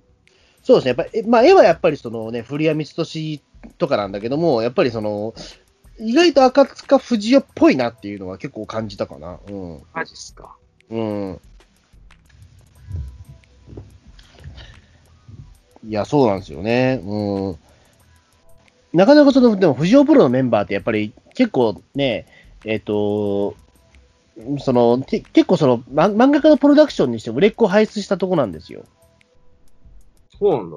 [0.62, 0.88] そうですね。
[0.88, 3.40] やっぱり、えまあ、絵はやっぱりそのね、古谷光俊
[3.78, 5.34] とかなんだけども、やっぱりその、
[5.98, 9.40] 意外と赤塚不二夫っぽいなっていうのは結構感じたかな。
[9.48, 9.82] うん。
[9.94, 10.56] マジっすか。
[10.90, 11.40] うん。
[15.84, 17.00] いや、そうなんですよね。
[17.04, 17.58] うん。
[18.92, 22.26] なかなかその、でも、藤尾プロのメンバーってやっぱり結構ね、
[22.64, 23.54] えっ、と、
[24.60, 28.84] その、て結構その、ま漫画家のプロダクションにして売れっ子を輩出したとこなんですよ。
[30.38, 30.76] そうなんだ。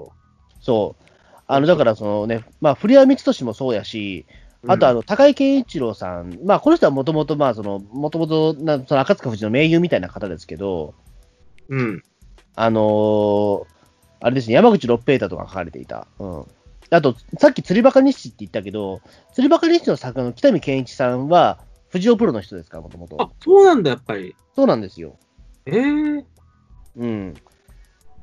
[0.60, 1.04] そう。
[1.48, 4.26] あの、だからそのね、まあ、古谷光俊もそうやし、
[4.68, 10.94] あとあの、高井健一郎さん、まあ、この人はもともと、まあ、その、もともと、なその赤塚不二の盟友みたいな方ですけど、
[11.70, 12.04] うん。
[12.56, 13.81] あのー
[14.22, 16.08] あれですね、山口六平太とか書かれていた。
[16.20, 16.46] うん。
[16.92, 19.02] あと、さっき釣りバカ日誌って言ったけど、
[19.34, 21.60] 釣りバカ日誌の作家の北見健一さんは、
[21.90, 24.36] 藤尾プロの人ですから、もともあと。、そうなんだ、やっぱり。
[24.56, 25.18] そうなんですよ。
[25.66, 26.24] えー、
[26.98, 27.34] うん。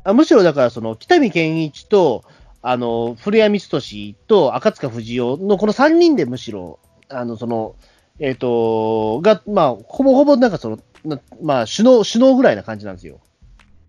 [0.05, 2.25] あむしろだから、その、北見健一と、
[2.63, 6.79] あの、古谷光俊と赤塚不二夫のこの3人でむしろ、
[7.09, 7.75] あの、その、
[8.19, 13.21] えっ、と、が、まあ、ほぼほぼなんかその、なまあ、首脳、首脳ぐらいな感じなんですよ。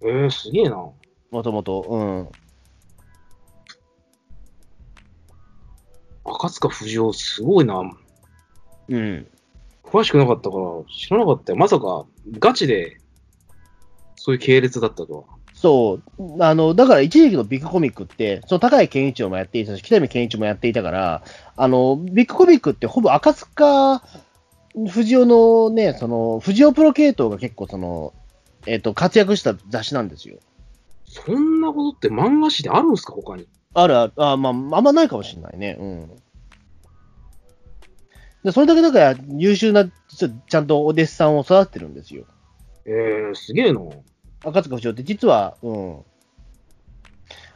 [0.02, 0.90] えー、すげえな。
[1.32, 1.82] もともと。
[1.82, 2.30] うん。
[6.26, 7.82] 赤塚不二夫、すごいな。
[8.90, 9.28] うん。
[9.84, 10.64] 詳しくなかったから、
[10.94, 11.58] 知らなかったよ。
[11.58, 12.06] まさか、
[12.40, 12.98] ガチで、
[14.16, 15.24] そういう系列だったとは。
[15.54, 16.44] そう。
[16.44, 21.24] あの、だから一時期のビッグコミックって、その高井健一郎もやっていたし、北見健一もやっていたから、
[21.56, 24.02] あの、ビッグコミックってほぼ赤塚
[24.88, 28.14] 藤尾のね、その、藤尾プロ系統が結構その、
[28.66, 30.38] えっ、と、活躍した雑誌なんですよ。
[31.10, 33.48] そんなことって漫画誌であるんですか、他に。
[33.74, 35.76] あるある、あまあ、あんまないかもしれないね。
[35.80, 36.12] うん。
[38.44, 42.26] で、それだけだから優秀な、ちゃんとお弟子さんを育ててるんですよ。
[42.86, 43.82] えー、すげえな。
[44.46, 46.00] 赤塚不二夫って実は、うん。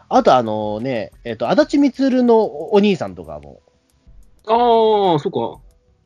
[0.10, 3.62] あとあのね、えっ、と、足立光のお兄さんとかも、
[4.48, 5.62] ああ、そっか。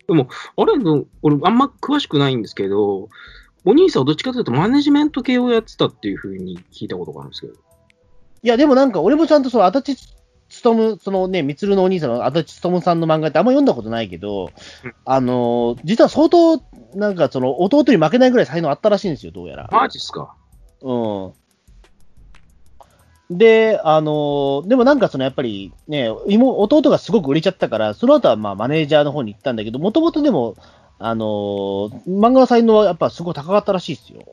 [0.07, 3.09] でも、あれの、俺、あんま詳しくないんですけど、
[3.67, 7.53] お兄さんはどっちかというとマネジメント系をやってたっていうふうに聞いたことがあるんですけど。
[7.53, 10.07] いや、でもなんか、俺もちゃんとその、足立
[10.63, 14.51] 勉、そのね、光のお兄さんの足立勉さんの漫画ってあんま読んだことないけど、
[14.85, 16.63] うんあのー実は相当、
[16.95, 19.67] なんかその、弟に負けないぐらい才能あったらしいんですよ、どうやら。
[19.69, 20.33] マジっすか。
[20.81, 20.93] う
[23.33, 23.37] ん。
[23.37, 30.55] で、あのーでもなんかそのやっぱりね、妹弟がすごく売れちゃったから、その後はまあマネージャーの方に行ったんだけど、もともとでも、
[30.99, 34.25] あのー漫画の才能はやっぱすごい高かったらしいですよ。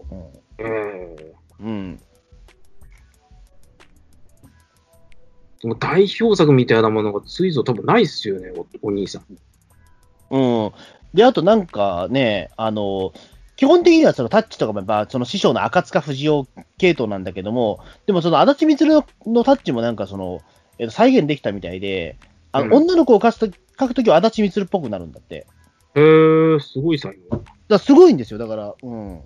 [0.58, 1.68] ええうん。
[1.68, 2.00] うん。
[5.60, 8.52] でも代表作みたいなものがついぞ多分ないっすよね、
[8.82, 9.24] おお兄さん。
[10.30, 10.72] うん。
[11.14, 13.12] で、あとなんかね、あの、
[13.56, 20.40] 基本的にはそのタッチとかもやっぱその師匠の赤塚不二夫系統なんだけども、でもその足立光ののタッチもなんかその、
[20.78, 22.18] えっと、再現できたみたいで、
[22.52, 23.46] あの、うん女の子を描くと
[23.78, 25.46] 描くときは足立光っぽくなるんだって。
[25.94, 27.44] へえ、すごい才能。
[27.68, 29.22] だすごいんですよ、だから、うん。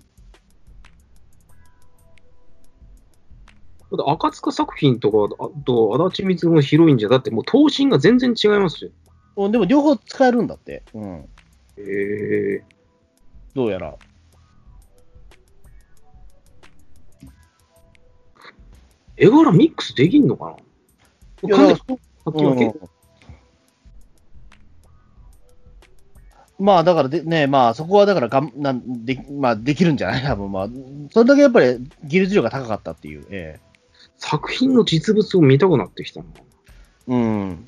[3.97, 8.91] だ赤塚作品とか、あと足立光のヒロインじゃ、だってもう頭身が全然違いますよ。
[9.35, 10.83] うんでも両方使えるんだって。
[10.93, 11.29] うん。
[11.77, 11.81] へ
[12.57, 12.63] え。
[13.55, 13.95] どうやら。
[19.17, 20.55] 絵柄ミックスできんのか
[21.43, 21.55] な？
[21.55, 22.89] からに書き分け、う
[26.59, 30.23] まあ、だからで、ね、まあ、そこはだからがんなんで、まあ、できるんじゃない？
[30.27, 30.69] 多分まあ、
[31.11, 33.25] それだけやっぱり技術量が高かったっていう。
[33.29, 33.59] え
[34.17, 36.25] 作品の実物を見たくなってきたな。
[36.37, 36.41] え
[37.07, 37.65] うん。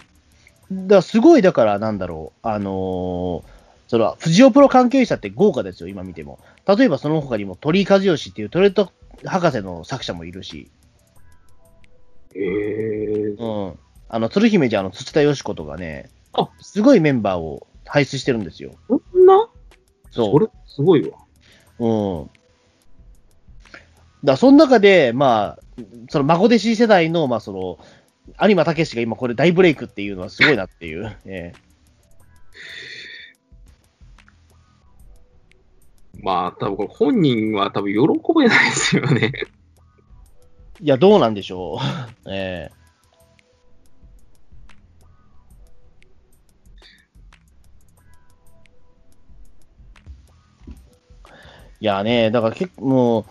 [0.88, 3.44] だすごい、だから、なんだろう、あのー
[3.88, 6.39] その、藤尾プロ関係者って豪華ですよ、今見ても。
[6.66, 8.89] 例えば、その他にも鳥居和義っていうトレッド
[9.26, 10.70] 博士の作者もいるし、
[12.36, 13.36] へえ。
[13.38, 13.74] うん。
[14.10, 18.72] あの、鶴姫じゃあの土田よし子とかね、あすごいメンバーを輩出してるんですよ。
[18.88, 19.50] そんな？
[20.12, 20.32] そう。
[20.32, 21.18] それ、すごいわ。
[21.80, 22.30] うん。
[24.24, 27.80] だその中で、まあ、その孫弟子世代の、まあ、その、
[28.48, 31.18] 有馬武が今これ大ブレイクっていうのはすごいなっていう。
[31.26, 31.52] え
[36.24, 38.00] まあ、多分これ本人は多分喜
[38.39, 39.32] べないですよね。
[39.36, 39.48] え
[40.82, 41.80] いや、どうなんでしょ
[42.26, 42.30] う。
[42.32, 42.81] ええ
[51.82, 53.26] いやね、だから結構も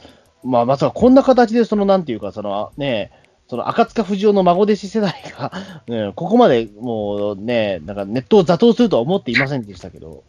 [0.44, 3.12] う、まあ、まさかこんな形で、その、なんていうか、そのね、
[3.48, 5.52] その赤塚不二夫の孫弟子世代が、
[5.86, 10.24] ね、ここまでもうね、なんかネットを座討するとは思っていませんでしたけど、も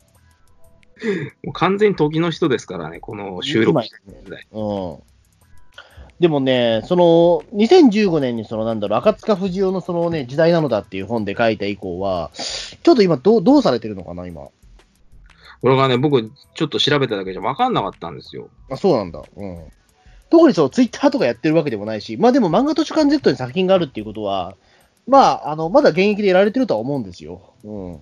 [1.47, 4.47] う完全に時の人ですからね、この収録してる時代。
[4.51, 4.97] うん。
[6.19, 14.49] でもね、その、2015年にその、なんだろう、赤塚不二夫のそのね、時代なのだっていう本で書いた以降は、ちょっと今どう、どうされてるのかな、今。
[15.61, 18.49] これがね、僕、ちょっと調べただけじゃ分かんなかったんですよ。
[18.69, 19.21] あ、そうなんだ。
[19.35, 19.65] うん。
[20.29, 24.55] 特にその、ツイッターとかやってるわけでもないし、まあでも漫画図書館 Z に作品があるっていうことは、
[25.07, 27.53] まあ、あの、まだ現役でやられてるとは思うんですよ。
[27.63, 27.99] うん。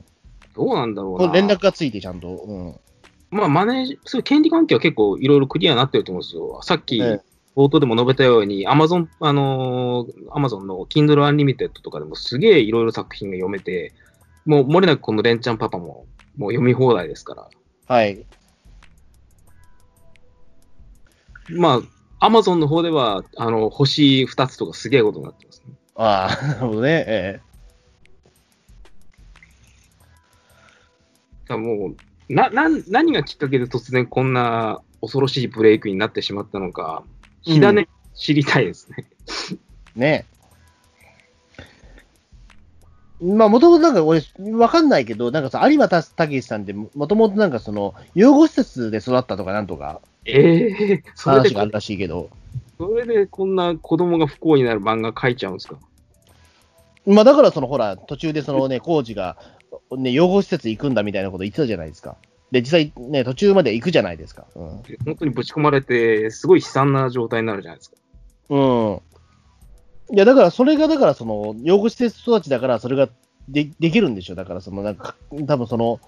[0.56, 1.34] どうなんだろうな。
[1.34, 2.28] 連絡がついてちゃんと。
[2.30, 2.80] うん。
[3.32, 6.60] まあ、マネージ、そういう権利関係は結構いろいろクリアになってると思うんですよ。
[6.64, 13.92] さっき、ええ冒頭でも述べたように、アマゾン、あのー、アマゾンの Kindle Unlimited とかでもすげえいろいろ作品が読めて、
[14.46, 16.06] もう漏れなくこのレンちゃんパパも
[16.40, 17.50] もう読み放題ですから。
[17.86, 18.26] はい。
[21.50, 21.82] ま
[22.20, 25.74] あ、アマゾンの方では、あの、星2つとかすげえことになってますね。
[25.96, 27.04] ああ、なるほどね。
[27.08, 27.42] え
[31.44, 31.90] だからも
[32.30, 37.04] う、な、な、何がきっかけで突然こんな恐ろしいブレイクになってしまったのか、
[37.42, 39.10] 火種知りたいですね。
[39.98, 40.26] えね
[43.22, 44.22] まあ、もともとなんか俺、
[44.54, 52.30] わかんないけど、なんかさ、有馬たけしさんって、もともとなんかその、養護施設で育ったとかなんとか、ええそれで話があるらしいけど、
[52.78, 55.78] それでこんな子供が不幸になる漫画描いちゃうんですか？
[57.06, 59.38] まあだからそのほら、途中でそのね、コーチが、
[59.98, 62.16] ね、養護施設行くんだみたいなこと言ってたじゃないですか。
[62.52, 64.46] で、実際ね、途中まで行くじゃないですか。
[64.56, 64.64] うん。
[65.06, 67.98] 本当にぶち込まれて、すごい悲惨な状態になるじゃないですか。
[68.50, 69.02] うん。
[70.12, 73.10] いや、だから、それが、だから、その、養護施設育ちだから、それが
[73.48, 74.36] でできるんでしょ。
[74.36, 75.16] だから、その、なんか、
[75.48, 76.00] 多分その、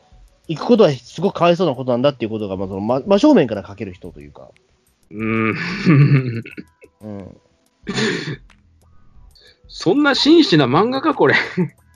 [0.47, 4.49] 行くことはすごくかわいそうなことなんだっていうことが、まあ、その、ま真正面から書ける人というか。
[5.11, 6.43] うーん。
[7.01, 7.37] うん。
[9.67, 11.35] そんな真摯な漫画か、これ。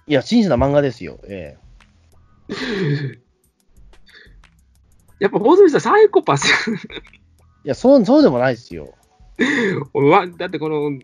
[0.07, 1.19] いや、真摯な漫画ですよ。
[1.27, 1.57] え
[5.19, 6.47] やっぱ、大泉さん、サイコパス。
[6.71, 6.71] え。
[7.65, 8.95] いや、そう、そうでもないですよ。
[9.93, 11.01] わだってこの、ね、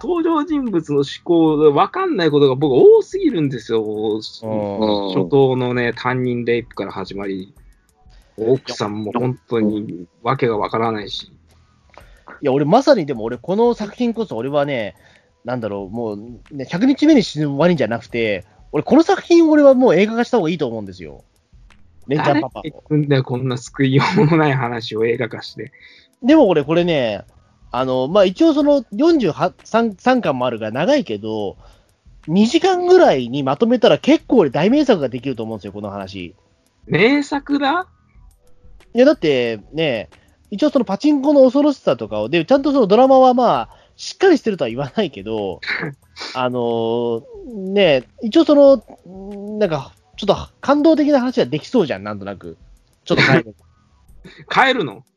[0.00, 3.84] 登場人物の思考で分かんないことが僕多すぎるんですよ。
[4.20, 7.54] 初頭のね、担任レイプから始まり、
[8.36, 11.32] 奥さんも本当に訳が分からないし。
[12.42, 14.96] いや、俺、まさにでも、俺、この作品こそ、俺はね、
[15.44, 21.24] なんだろう、もう、ね、100日目に死ぬワニじゃなくて、俺、この作品、俺はもう映画化した方がいいと思うんですよ。
[22.08, 22.62] レンちゃんパパ
[22.94, 25.72] んだよ、こんな救いようもない話を映画化して。
[26.22, 27.24] でも俺、これね、
[27.72, 31.56] あの、まあ、一応その43 3巻もあるから長いけど、
[32.28, 36.34] 2時間ぐらいにまとめたら結構俺大名作ができると思うんですよ、この話。
[36.86, 37.86] 名作だ
[38.94, 40.10] いや、だってね、
[40.50, 45.60] 一応そのパチンコの恐ろしさとかを、で、ちゃんとそのドラマはまあ、しっかりしてるとは言わないけど、
[46.34, 47.22] あのー
[47.72, 48.82] ね、一応その、
[49.58, 52.58] なんか、ちょっと感動的な話ができそうじゃん、なんとなく。
[53.04, 53.54] ちょっと変える。
[54.50, 55.04] 帰るの？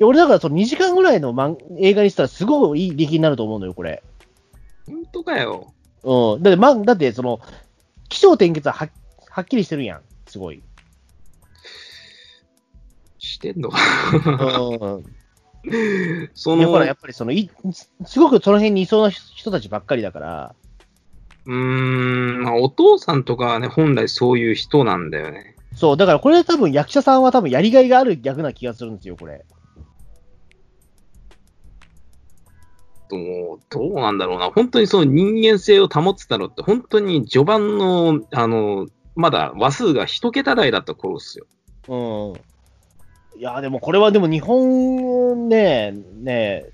[0.00, 4.02] 俺だからその2時間ぐらいの漫映画にしたらすごいいい出来になると思うのよ、これ。
[4.86, 5.72] 本当かよ。
[6.02, 6.42] うん。
[6.42, 7.40] だって、ま、だってその、
[8.08, 8.88] 気象転結はは
[9.30, 10.62] はっきりしてるやん、すごい。
[13.18, 13.72] してんのう
[15.00, 15.16] ん。
[16.34, 17.50] そいや、ほら、の、やっぱりその、い
[18.04, 20.54] すごくその辺にいそうな人たちばっかりだから、
[21.46, 25.56] うーん、まあ、お父さんとかはね、本来そういう人なんだよね。
[25.74, 29.44] そう、だからこれ多分役者さんは多分やりがいがある役な気がするんですよ、これ。
[33.08, 34.50] どうどうなんだろうな。
[34.50, 41.46] 本当にその人間性を保ってたのって、本当に序盤の、あの、まだ話数が一桁台だった頃っすよ。
[41.88, 43.40] うん。
[43.40, 46.66] いや、でもこれはでも日本ね、ね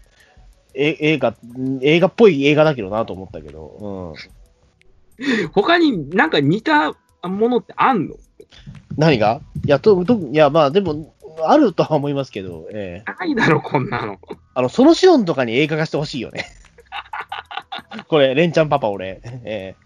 [0.74, 1.37] え、映画、
[1.83, 4.14] 映画っぽい映画だけどなと思ったけど、
[5.18, 5.51] うん。
[5.53, 8.14] 他になんか似たものってあんの？
[8.97, 9.41] 何が？
[9.64, 14.18] いや、と、と、いや、まあでも、あるとは思いますけど、ええないだろ、こんなの。
[14.55, 16.47] あの、そのシオンとかに映画化してほしいよね。
[18.09, 19.20] これ、レンちゃんパパ、俺。
[19.45, 19.76] え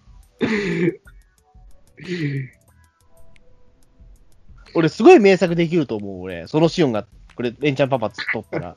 [0.40, 1.01] え
[4.74, 6.47] 俺、すごい名作できると思う、俺。
[6.47, 8.76] そのシオンが、これ、レンちゃんパパ撮ったら。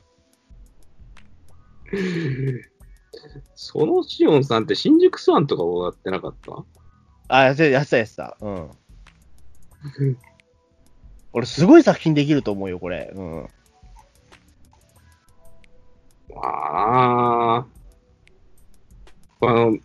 [3.54, 6.64] そのシオンさんって新宿スワンとかをやってなかった？
[7.28, 8.36] あ、やってた、やってた。
[8.40, 8.70] うん。
[11.32, 13.10] 俺、すごい作品できると思うよ、これ。
[13.14, 13.48] うん。
[16.36, 17.66] ああ。
[19.42, 19.78] あの、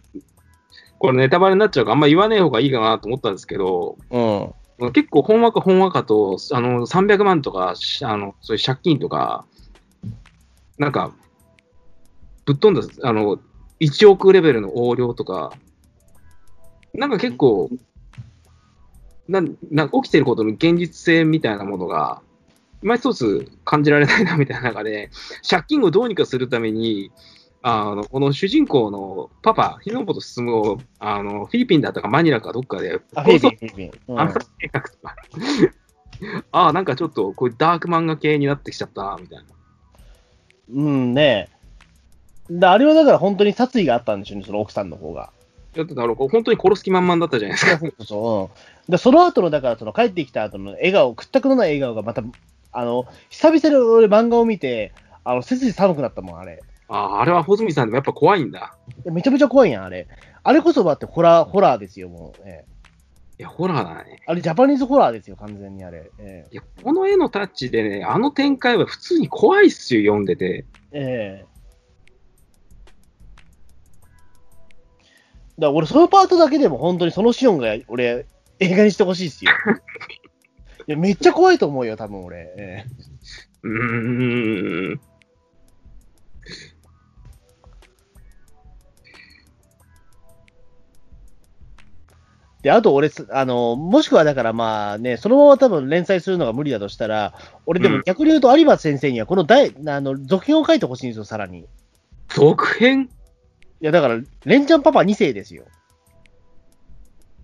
[1.00, 4.92] これネタバレになっちゃうからあんま言わねえ方がいいかなと思ったんですけど、うん。
[4.92, 9.46] 結構ほんわかほんわかと、あの、300万とか、しあの、そういう借金とか、
[10.78, 11.14] なんか、
[12.46, 13.40] ぶっ飛んだ、あの、
[13.80, 15.54] 1億レベルの横領とか、
[16.94, 17.70] なんか結構、
[19.28, 22.22] なんなんか起きてることの現実性みたいなものが、
[22.84, 25.10] 今一つ感じられないなみたいな中で、
[25.48, 27.12] 借金をどうにかするために、
[27.68, 33.92] あのこの主人公のパパ、日本本進をあのフィリピンだったかマニラかどっかであ、フィリピン、殺フィリピン。
[33.92, 35.16] とか、
[36.52, 39.46] あ あ、なんかちょっとこういうダーク漫画系になってきちゃったなみたいな。
[40.76, 41.50] うんね。
[42.52, 45.32] だあれはだから本当に殺意があったんでしょうね、その奥さんの方が。
[45.76, 47.80] だってだろう本当に殺す気満々だったじゃないですか。
[47.80, 48.50] そうそう、うん。
[48.90, 52.24] で、その後の、だからその帰ってきた後の笑顔、屈託のない笑顔がまた、
[52.72, 56.62] あの、久々に俺漫画を見て、あの、背筋寒くなったもん、あれ。
[56.88, 58.76] ああ、あれは穂積さんでもやっぱ怖いんだ。
[59.06, 60.08] めちゃめちゃ怖いやん、あれ。
[60.44, 62.42] あれこそだってホラー、ホラーですよ、もう。
[62.46, 62.76] ええ
[63.38, 64.22] いや、ホラーだね。
[64.28, 66.10] あれ、ジャパニーズホラーですよ、完全にあれ。
[66.20, 70.66] えいや、この絵のタッチでね、あの展開は普通に怖いっすよ、読んでて。
[70.92, 71.46] えええ
[75.58, 78.26] だから俺、そのパートだけでも本当にそのシオンが、俺、
[78.60, 79.52] 映画にしてほしいっすよ。
[80.88, 82.54] いや、めっちゃ怖いと思うよ、多分俺。
[82.58, 82.90] ええ
[83.64, 85.02] うーん。
[92.62, 97.34] で、あと俺す、あの、もしくはだからまあね、そのまま多分連載するのが無理だとしたら、
[97.66, 101.60] 俺でうんも逆に言うと有馬先生にはこの第、あの、続編を書いてほしいんですよ、さらに。
[101.60, 101.66] い
[102.30, 103.10] 続編？
[103.82, 105.66] や、だから、レンちゃんパパ2世ですよ。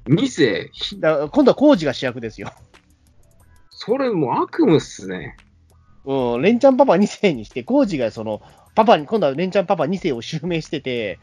[0.06, 2.52] ?2 世ひだ今度はコウジが主役ですよ。
[3.70, 5.36] それもう悪夢っすね。
[6.06, 8.42] うん、レンちゃんパパ2世にして、コウジがその、
[8.76, 11.20] パパに、今度はレンちゃんパパ2世を襲名してて、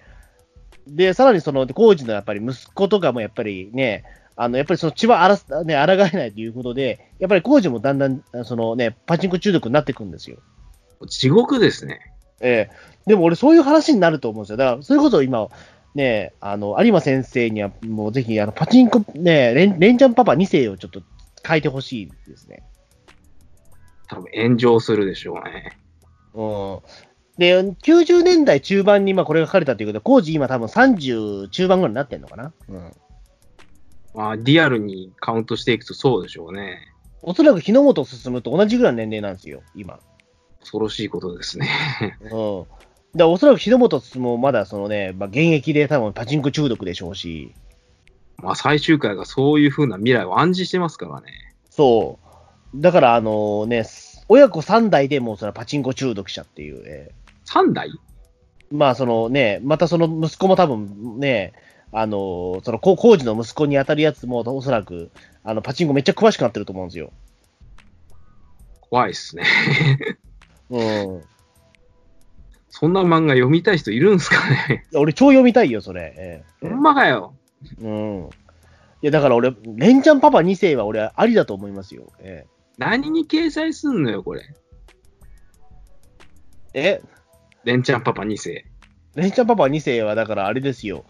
[0.87, 4.05] で、さらにその、コージのやっぱり息子とかもやっぱりね、
[4.37, 10.39] あの、やっぱりその血はあらす、ね、抗えないということで、やっぱりコージもだんだん、そのね、パチンコ中毒になってくんですよ。
[11.09, 12.13] 地獄ですね。
[12.41, 14.57] ええでも俺そういう話になると思うんですよ。
[14.57, 15.49] だから、それこそ今、
[15.95, 21.03] ね、あの、有馬先生にはもうぜひ、あの、パチンコ、ね、レンレンちゃんパパ2世をちょっと
[21.47, 22.63] 書いてほしいですね。
[24.09, 25.79] 多分炎上するでしょうね。
[26.35, 26.81] うん。
[27.39, 32.53] で、90年代中盤にまあこれが書かれたということで、工事今多分30中盤ぐらいになってんのかな？
[32.69, 32.93] うん。
[34.15, 36.79] まあ、リアルにカウントしていくとそうでしょうね。
[37.23, 40.01] おそらく日の本進むと同じぐらいの年齢なんですよ、今。
[40.61, 41.69] 恐ろしいことですね。
[42.23, 42.67] うん。
[43.17, 47.55] だおそらく日の本進もまだそのね、まあ、現役で多分パチンコ中毒でしょうし、
[48.43, 51.33] まあ、最終回がそういう風な未来を暗示してますからね。
[51.71, 52.19] そ
[52.75, 52.81] う。
[52.81, 53.85] だからあのね、
[54.29, 57.11] 親子3代でもうそのパチンコ中毒者っていう、え
[57.47, 57.89] 3代？
[57.89, 57.93] ー
[58.71, 61.55] まあそのね、またその息子も多分ね、
[61.93, 65.11] あの、その工工事の息子に当たるやつもおそらく、
[65.43, 67.11] あの、パチンコめっちゃ詳しくなってると思うんですよ。
[68.91, 69.45] 怖いっすね。
[70.69, 71.23] うん。
[72.81, 74.37] そんな漫画読みたい人いるんすか
[74.69, 74.87] ね？
[74.95, 76.15] 俺超読みたいよ、それ。
[76.17, 77.35] えーほんまかよ。
[77.81, 78.29] うん。
[79.03, 82.13] いや、だから俺、レンちゃんパパ2世は俺ありだと思いますよ。
[82.21, 82.47] え
[82.79, 84.43] 何に掲載すんのよ、これ？
[84.43, 84.45] ー
[86.75, 87.03] え、
[87.65, 88.65] レンちゃんパパ2世。
[89.17, 91.05] レンちゃんパパ2世はだからあれですよ。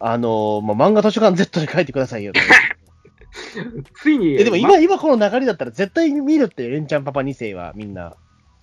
[0.00, 2.32] あのーまあ、漫画図書館 Z で書いてくださいよ。
[4.02, 8.14] ついに、えでも今、ま今この流れだったら絶対見るって、レンちゃんパパ2世はみんな。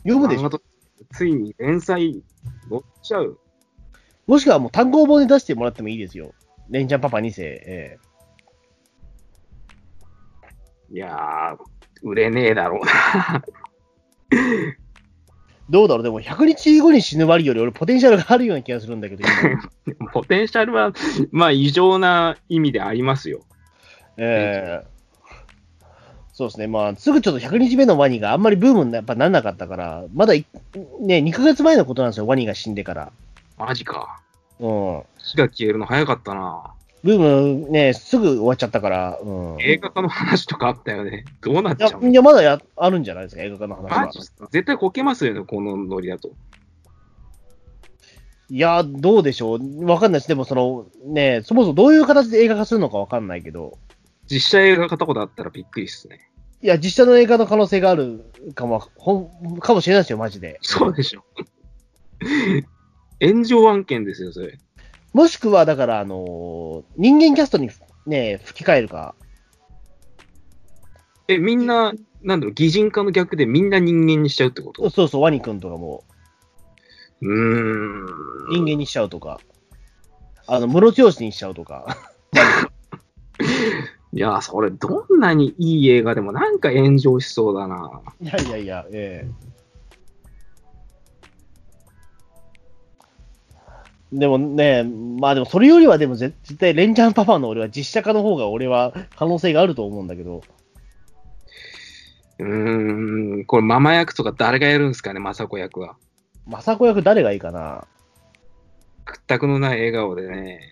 [0.03, 0.61] 読むでしょ漫画と
[1.11, 2.23] ついに連載
[2.69, 3.39] 乗っちゃう。
[4.27, 6.33] もしくはもう単行本で出してもらってもいいですよ。
[6.69, 7.43] レンちゃんパパ2世。
[7.43, 7.97] え
[10.91, 11.57] いやー、
[12.03, 13.43] 売れねえだろうな。
[14.29, 14.73] ー
[15.69, 19.23] どうだろうでも100日後に死ぬ割より俺ポテンシャルがあるような気がするんだけど、
[19.99, 20.91] 今 ポテンシャルは、
[21.31, 23.45] まあ、異常な意味でありますよ。
[24.17, 24.90] えー
[26.41, 26.65] そうですね。
[26.65, 30.47] まあ、すぐちょっと100日目のワニがあんまりブームにやっぱなんなかったから、まだい
[30.99, 33.11] ね、2ヶ月前のことなんですよ、ワニが死んでから。
[33.59, 34.19] マジか。
[34.59, 35.03] うん。
[35.19, 36.73] 火が消えるの早かったな。
[37.03, 39.59] ブームね、すぐ終わっちゃったから、うん。
[39.59, 41.25] い映画化の話とかあったよね。
[41.41, 42.09] どうなっちゃや、うの？
[42.09, 46.31] いやまだやあるんじゃないですか、映画化の話は絶対こけますよね、このノリだと。
[48.49, 49.85] いや、どうでしょう。
[49.85, 50.27] わかんないです。
[50.27, 53.77] でも、その、ね、そもそもどういう形で映画化するのかわかんないけど、
[54.29, 56.30] 実写映画化とかだったらびっくりっすね。
[56.63, 60.59] いや、実写の映画の可能性があるかも、ほんかもしれないですよ、マジで。
[60.61, 61.23] そうでしょ。
[63.19, 64.59] 炎上案件ですよ、それ。
[65.13, 67.69] もしくは、だから、あのー人間キャストに
[68.05, 69.15] ね、吹き替えるか。
[71.27, 74.89] え、みんな、なんだろう、擬人化の逆でみんな人間にしちゃうってこと？
[74.91, 76.03] そうそう、ワニ君とかも
[77.21, 78.05] うーん。
[78.49, 79.39] 人間にしちゃうとか、
[80.45, 81.97] あの、ムロツヨシにしちゃうとか。
[84.13, 88.01] いや、それ、どんなにいい映画でもなんか炎上しそうだな。
[88.21, 89.51] いやいやいや、ええ
[94.11, 100.43] でもね、まあでもそれよりはでも絶絶対レンチャンパパの俺は実写化の方が俺は可能性があると思うんだけど、
[102.39, 105.95] うーん、これ、ママ役とか誰がやるんですかね、雅子役は。
[106.49, 107.87] 雅子役誰がいいかな
[109.05, 110.70] 屈託のない笑顔でね。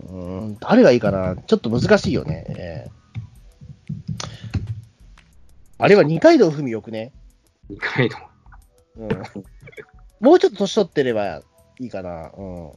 [0.00, 1.36] うーん、誰がいいかな？
[1.36, 2.44] ちょっと難しいよね。
[2.48, 2.90] ええ
[5.78, 7.12] あれは二階堂ふみよくね。
[7.68, 8.16] 二階堂。
[8.96, 9.08] うん。
[10.20, 11.42] もうちょっと年取ってれば
[11.78, 12.30] いいかな。
[12.36, 12.72] うん。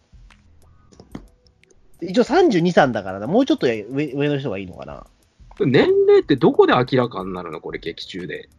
[2.01, 3.27] 一応32、3だからな。
[3.27, 5.07] もうちょっと上上の人がいいのかな。
[5.61, 7.61] 年齢ってどこで明らかになるの？
[7.61, 8.49] これ、劇中で。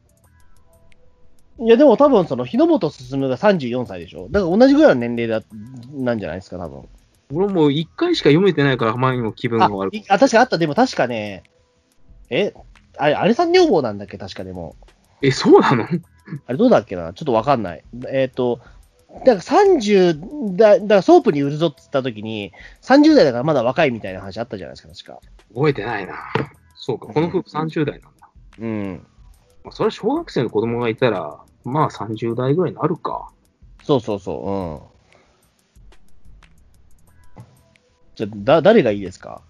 [1.59, 4.29] いや、でも多分その、日之本進が34歳でしょ。
[4.31, 5.47] だから同じぐらいの年齢だ、
[5.93, 6.89] なんじゃないですか、多分。
[7.33, 10.59] 俺もう一回しか読めてないから、あまりにも気分があ悪くいあ、確かあった。
[10.59, 11.43] でも確かね、
[12.29, 12.53] え、
[12.97, 14.19] あれ、あれさん女房なんだっけ？
[14.19, 14.77] 確かでも。
[15.23, 15.85] え、そうなの？
[15.85, 17.13] あれどうだっけな？
[17.13, 17.85] ちょっとわかんない。
[18.09, 18.61] えっ、と、
[19.25, 22.53] だから30だ、だからソープに売るぞって言った時に、
[22.83, 25.21] 30代だからまだ若いみたいな話あったじゃないですか、確か。
[25.55, 26.15] 覚えてないな。
[26.75, 28.29] そうか、この夫婦30代なんだ。
[28.61, 29.07] うん。
[29.65, 33.31] まあ、それは小学生の子供がいたら、まあ30代ぐらいになるか。
[33.83, 34.55] そうそうそう、う
[34.97, 35.00] ん。
[38.21, 39.43] じゃあ、だ、誰がいいですか？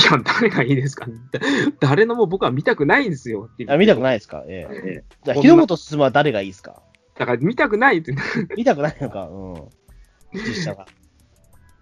[0.00, 1.06] いや、誰がいいですか？
[1.06, 1.40] だ
[1.80, 3.50] 誰のも僕は見たくないんですよ。
[3.68, 4.44] あ見たくないですか？
[4.48, 6.82] ええええじゃあ、日の本進は誰がいいですか？
[7.18, 8.14] だから見たくないって。
[8.56, 9.24] 見たくないのか？
[9.24, 9.68] うん。
[10.32, 10.86] 実写が。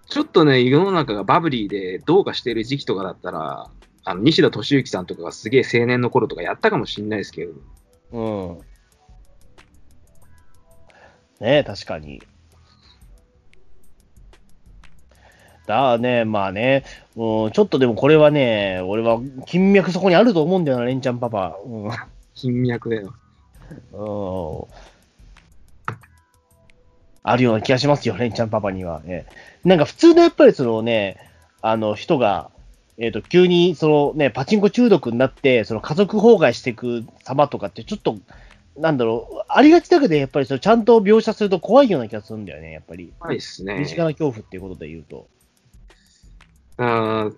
[0.08, 3.70] ちょっとね、世の中がバブリーでどうかしてる時期とかだったら、
[4.04, 7.52] あの西田敏行さんとかがすげえ青年の頃とかやったかもしれないですけど、
[8.12, 8.20] う
[11.42, 11.44] ん。
[11.46, 12.22] ね確かに。
[15.66, 16.84] だね、まあね、
[17.16, 21.56] うん、ちょっとでもこれはね、俺は金脈そこにあると思うんだよな、レンちゃんパパ。
[21.64, 21.90] うん。
[22.34, 23.14] 金脈だよ。
[23.92, 24.96] うん
[27.28, 29.02] あるような気がしますよ、レンちゃんパパには。
[29.02, 29.26] ね、
[29.64, 31.18] なんか普通のやっぱりそのね、
[31.60, 32.50] あの人が、
[32.98, 38.16] えっ、と、急にそのね、パチンコ中毒になって、その家族崩壊していく様とかってちょっと、
[38.78, 43.12] なんだろう、ありがちだけど、やっぱりそれちゃんと描写すると怖いような気がするんだよね、やっぱり。
[43.18, 43.80] はいっすね。
[43.80, 45.26] 身近な恐怖っていうことで言うと。
[46.78, 47.34] あー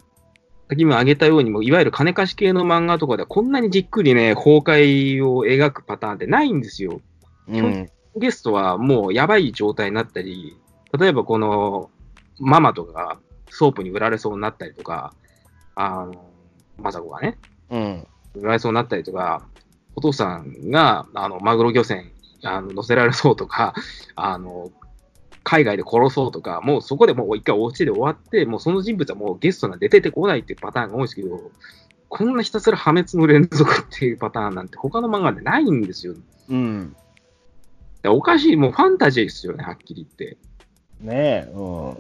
[0.77, 7.01] 今挙げたようにも、いわゆる金貸し系の漫画とかでは、こんなにじっくりね、崩壊を描くパターンってないんですよ。
[7.49, 7.91] うん。
[8.17, 10.57] ゲストはもうやばい状態になったり、
[10.99, 11.91] 例えばこの
[12.39, 13.19] ママとかが
[13.51, 15.15] ソープに売られそうになったりとか、
[15.75, 16.31] あの、
[16.77, 17.39] マサコがね、
[17.71, 18.07] うん。
[18.35, 19.47] 売られそうになったりとか、
[19.97, 22.11] お父さんが、あの、マグロ漁船、
[22.43, 23.75] あの、乗せられそうとか、
[24.15, 24.71] あの、
[25.49, 31.51] 海外で殺そうとか、もうそこでもう一回お家で終わって、もうその人物はもうゲストが出ててこないっていうパターンが多いですけど、
[32.11, 36.17] こんなひたすら破滅の連続っていうパターンなんて他の漫画でないんですよ。
[36.51, 36.95] うん。
[38.07, 40.37] おかしい、もうファンタジーですよね、はっきり言って。
[41.01, 41.99] ねえ、うん。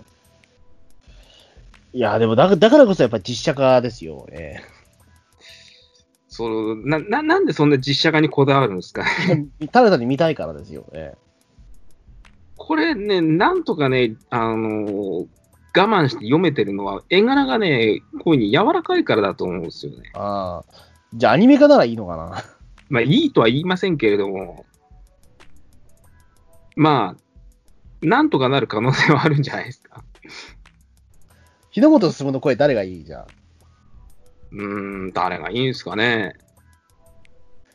[1.95, 4.63] いや、でもだ、だからこそやっぱ実写化ですよ、ね。
[6.29, 9.07] そうなななんでそんな実写化にこだわるんですか
[9.73, 11.15] ただ単に見たいからですよ、ね。
[12.59, 15.27] これね、なんとかね、あのー
[15.77, 20.11] 我慢して読めてるのは、絵柄がね、こういうに柔らかいからだと思うんですよね。
[20.15, 20.75] ああ。
[21.15, 22.43] じゃあアニメ化ならいいのかな？
[22.91, 24.67] まあ、いいとは言いませんけれども、
[26.75, 30.03] まあ、なんとかなる可能性はあるんじゃないですか。
[31.71, 33.05] 日の本進の声誰がいい？
[33.05, 33.27] じゃん。
[34.51, 36.35] うーん、誰がいいんですかね。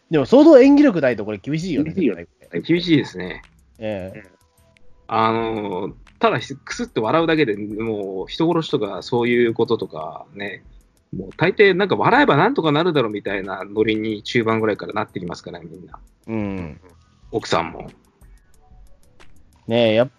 [0.10, 1.92] でも相当演技力ないとこれ厳しいよね。
[1.94, 2.28] 厳しいよね
[2.64, 3.44] 厳しいですね。
[3.78, 4.33] ええ
[5.08, 5.94] あのー
[6.24, 10.64] ただ、くすって笑うだけでもう、人殺しとかそういうこととかね、
[11.14, 16.00] もう大抵なんか笑えばなんとかなるだろうみたいなノリに中盤ぐらいからなってきますから、みんな。
[16.28, 16.80] うん。
[17.32, 17.90] 奥さんも。
[19.68, 20.10] ねえ、や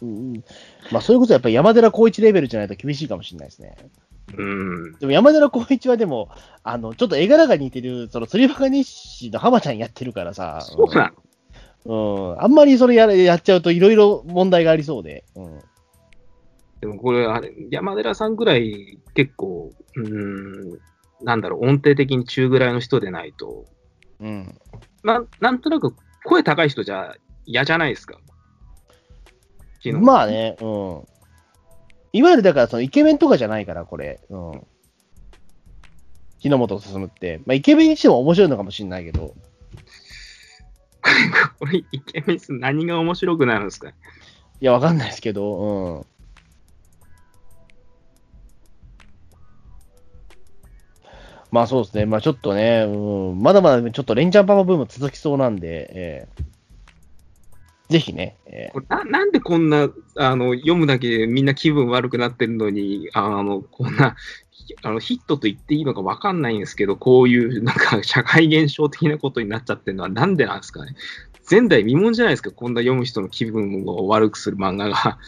[0.91, 3.77] まあそういうことはやっぱり山寺宏一レベルじゃないと厳しいかもしれないですね。
[4.37, 4.93] うん。
[4.99, 6.29] でも山寺宏一はでも、
[6.63, 10.61] あの、ちょっと絵柄が似てる、その釣りバカ日誌の浜ちゃんやってるからさ。
[10.61, 11.15] そうな
[11.85, 12.37] うの。
[12.37, 12.43] ん。
[12.43, 15.25] あんまりそれやれやっちゃうといろいろ問題がありそうで。
[15.35, 15.61] うん。
[16.81, 20.79] でもこれ、あれ、山寺さんぐらい結構、うーん、
[21.23, 23.65] なんだろう、音程的に中ぐらいの人でないと、
[24.21, 24.55] うん。
[25.03, 27.15] ななんとなく声高い人じゃ
[27.47, 28.19] 嫌じゃないですか？
[30.01, 31.05] まあね、うん。
[32.13, 34.21] いわゆるだからそのイケメンとかじゃないから、これ。
[34.31, 34.67] うん。
[36.39, 37.41] 日の本進って。
[37.45, 39.35] まあイケメンにしても面白いのかもしれないけど。
[41.59, 43.91] これ、イケメンス何が面白くなるんですか？
[43.91, 43.93] い
[44.61, 46.07] や、わかんないですけど、うん。
[51.51, 52.07] まあそうですね。
[52.07, 56.45] まあちょっとね、うん、まだまだちょっとレンチャンパパブーム続きそうなんで、えー
[57.91, 64.17] ぜひね、えこれななんでこんなあの読むだけでみんな気分悪くなってるのに、あのこんな
[64.83, 70.95] あのヒットと言っていいのか分かんないんですけど、こういうなんか社会現象的なことになっちゃってるのはなんでなんですかね。
[71.51, 75.19] 前代未聞じゃないですか、こんな読む人の気分を悪くする漫画が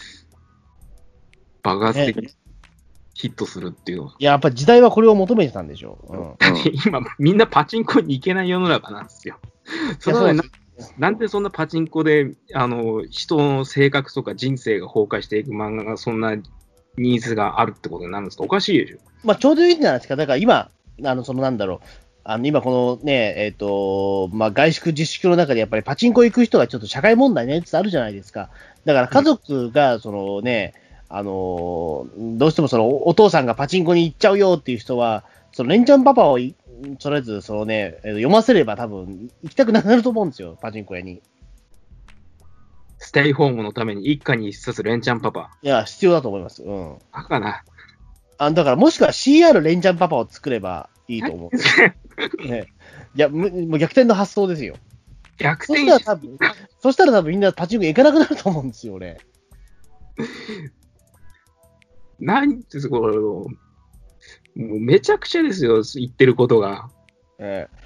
[1.62, 2.28] 爆発的に
[3.14, 4.10] ヒットするっていうのは。
[4.12, 6.16] ーいや、やっぱ時代はこれを求めてたんでしょう。
[6.16, 6.34] うん。
[6.86, 9.38] 今、みんなパチンコに行けない世の中なんですよ。
[9.98, 10.42] そのな
[10.98, 16.36] なんでそんなパチンコであの人の性格とか人生が崩壊していく漫画がそんな
[16.96, 18.98] ニーズがあるってことになるんですかおかしいでしょ。
[19.24, 20.16] まあちょうどいいんじゃないですか。
[20.16, 20.70] だから今、
[21.04, 21.86] あの、そのなんだろう。
[22.24, 28.50] あの、今このね、えっ、と、まあ外宿自粛の中でやっぱりパチンコ行く人がちょっと社会問題ねってあるじゃないですか。
[28.84, 30.74] だから家族が、そのね、
[31.08, 36.38] あの、どうしてもそのお父さんがパチンコに行っちゃうよっていう人は、そのレンチャンパパを
[36.98, 41.22] とりあえず、そのね、読ませれば多分行きたくなくなると思うんですよ、パチンコ屋に。
[43.06, 45.52] ステイホームのために一家に一冊レンチャンパパ。
[45.62, 46.64] いや、必要だと思います。
[46.64, 46.98] うん。
[47.12, 47.62] バカな。
[48.36, 51.56] あだからもしくは CR レンチャンパパを作ればいいと思う。
[52.48, 52.66] ね、
[53.14, 54.74] いや、むもう逆転の発想ですよ。
[55.38, 56.36] そ逆転したら多分、
[56.80, 59.18] そしたら多分みんなパチンコ行かなくなると思うんですよ、俺。
[62.18, 63.44] 何ですこれも
[64.56, 66.90] うめちゃくちゃですよ、言ってることが。
[67.38, 67.85] ええ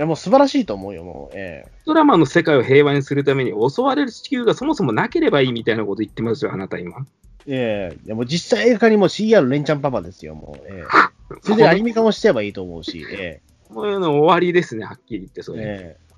[0.00, 1.36] や、もう素晴らしいと思うよ、もう。
[1.36, 7.06] ええドラマの世界を平和にするために襲われる地球がそもそもなければいいみたいなこと言ってますよ、あなた今。
[7.46, 10.66] ええいやもう実際映画化にも CR レンチャンパパですよ、もう。
[10.68, 13.40] ええそれでアニメ化もしちゃえばいいと思うし、え
[13.74, 15.62] こういうの終わりですね、はっきり言って、それ。
[15.62, 16.08] えええ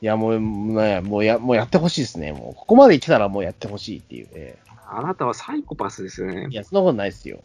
[0.00, 2.32] いや、もう、ね、もうや、もうやってほしいですね。
[2.32, 4.56] もう、ここまで来たらもうやってほしいっていうね。
[4.86, 6.54] あなたはサイコパスですよねい。
[6.54, 7.42] や、そんなことないですよ。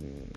[0.00, 0.32] うん。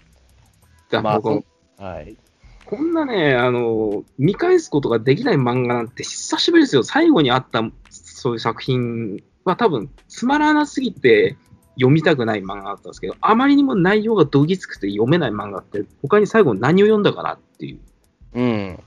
[0.99, 1.45] まあだから僕
[1.77, 2.17] そはい。
[2.65, 6.83] こんなね、あの、見返すことができない漫画なんて久しぶりですよ。
[6.83, 11.35] 最後にあったそういう作品は多分つまらなすぎて
[11.75, 17.79] 読みたくない漫画だったんですけど、あまりにも内容がどぎつくて読めない漫画って他に最後に何を読んだかなっていう。
[18.33, 18.79] うん。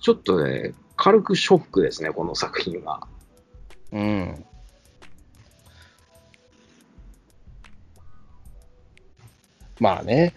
[0.00, 3.06] ちょっとね、軽くショックですね、この作品は。
[3.92, 4.44] うん。
[9.80, 10.34] まあね。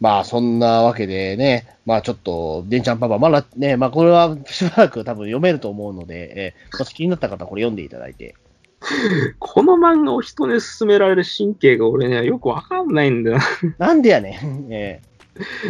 [0.00, 8.34] まあそんなわけでね、まあちょっと、デンちゃんパパ、まだね、まあこれはしばらく多分読めると思うので、えーもし気になった方はこれ読んでいただいて。
[9.38, 13.38] この漫画を人に勧められる神経が俺ね、よくわかんないんだよ
[13.78, 13.88] な。
[13.88, 14.72] なんでやねん。
[14.72, 15.02] え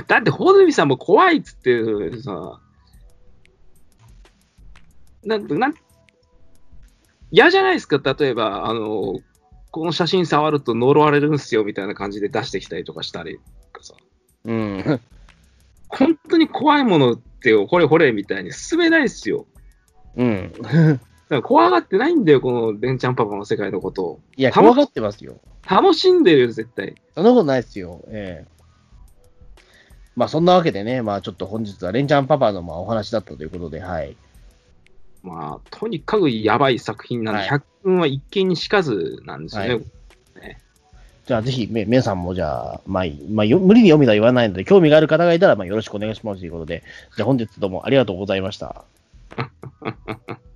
[0.06, 2.60] だって、穂積さんも怖いっつってさ、
[5.24, 5.74] なんなん
[7.32, 9.20] 嫌じゃないですか、例えば、あの、
[9.70, 13.38] この写真触ると呪われるんすよみたいな感じで出してきたりとかしたり
[13.72, 15.00] とかさ、ーうん。
[15.88, 19.46] 本当に怖いものって、ほれほれみたいに進めないですよ。
[20.16, 20.52] うん。
[21.42, 24.20] 怖がってないんだよ、このデンちゃんパパの世界のことを。
[24.36, 25.40] いや、怖がってますよ。
[25.68, 26.96] 楽しんでるよ、絶対。
[27.14, 28.02] そんなことないですよ。
[28.08, 28.60] ええ
[30.16, 34.16] まあそんなわけでね、まあちょっと本日はレンちゃんパパのまあお話だったということで、はい。
[35.22, 39.74] まあ、とにかくやばい作品なんで、はい100分は一見にしかずなんですよね。
[39.74, 39.84] はい
[41.26, 46.82] じゃあぜひ、め皆さんもじゃあ、まあ、まあ、よ無理に読みとは言わないので、興味がある方がいたら、まあよろしくお願いしますということで、
[47.16, 48.84] じゃあ本日どうもありがとうございました。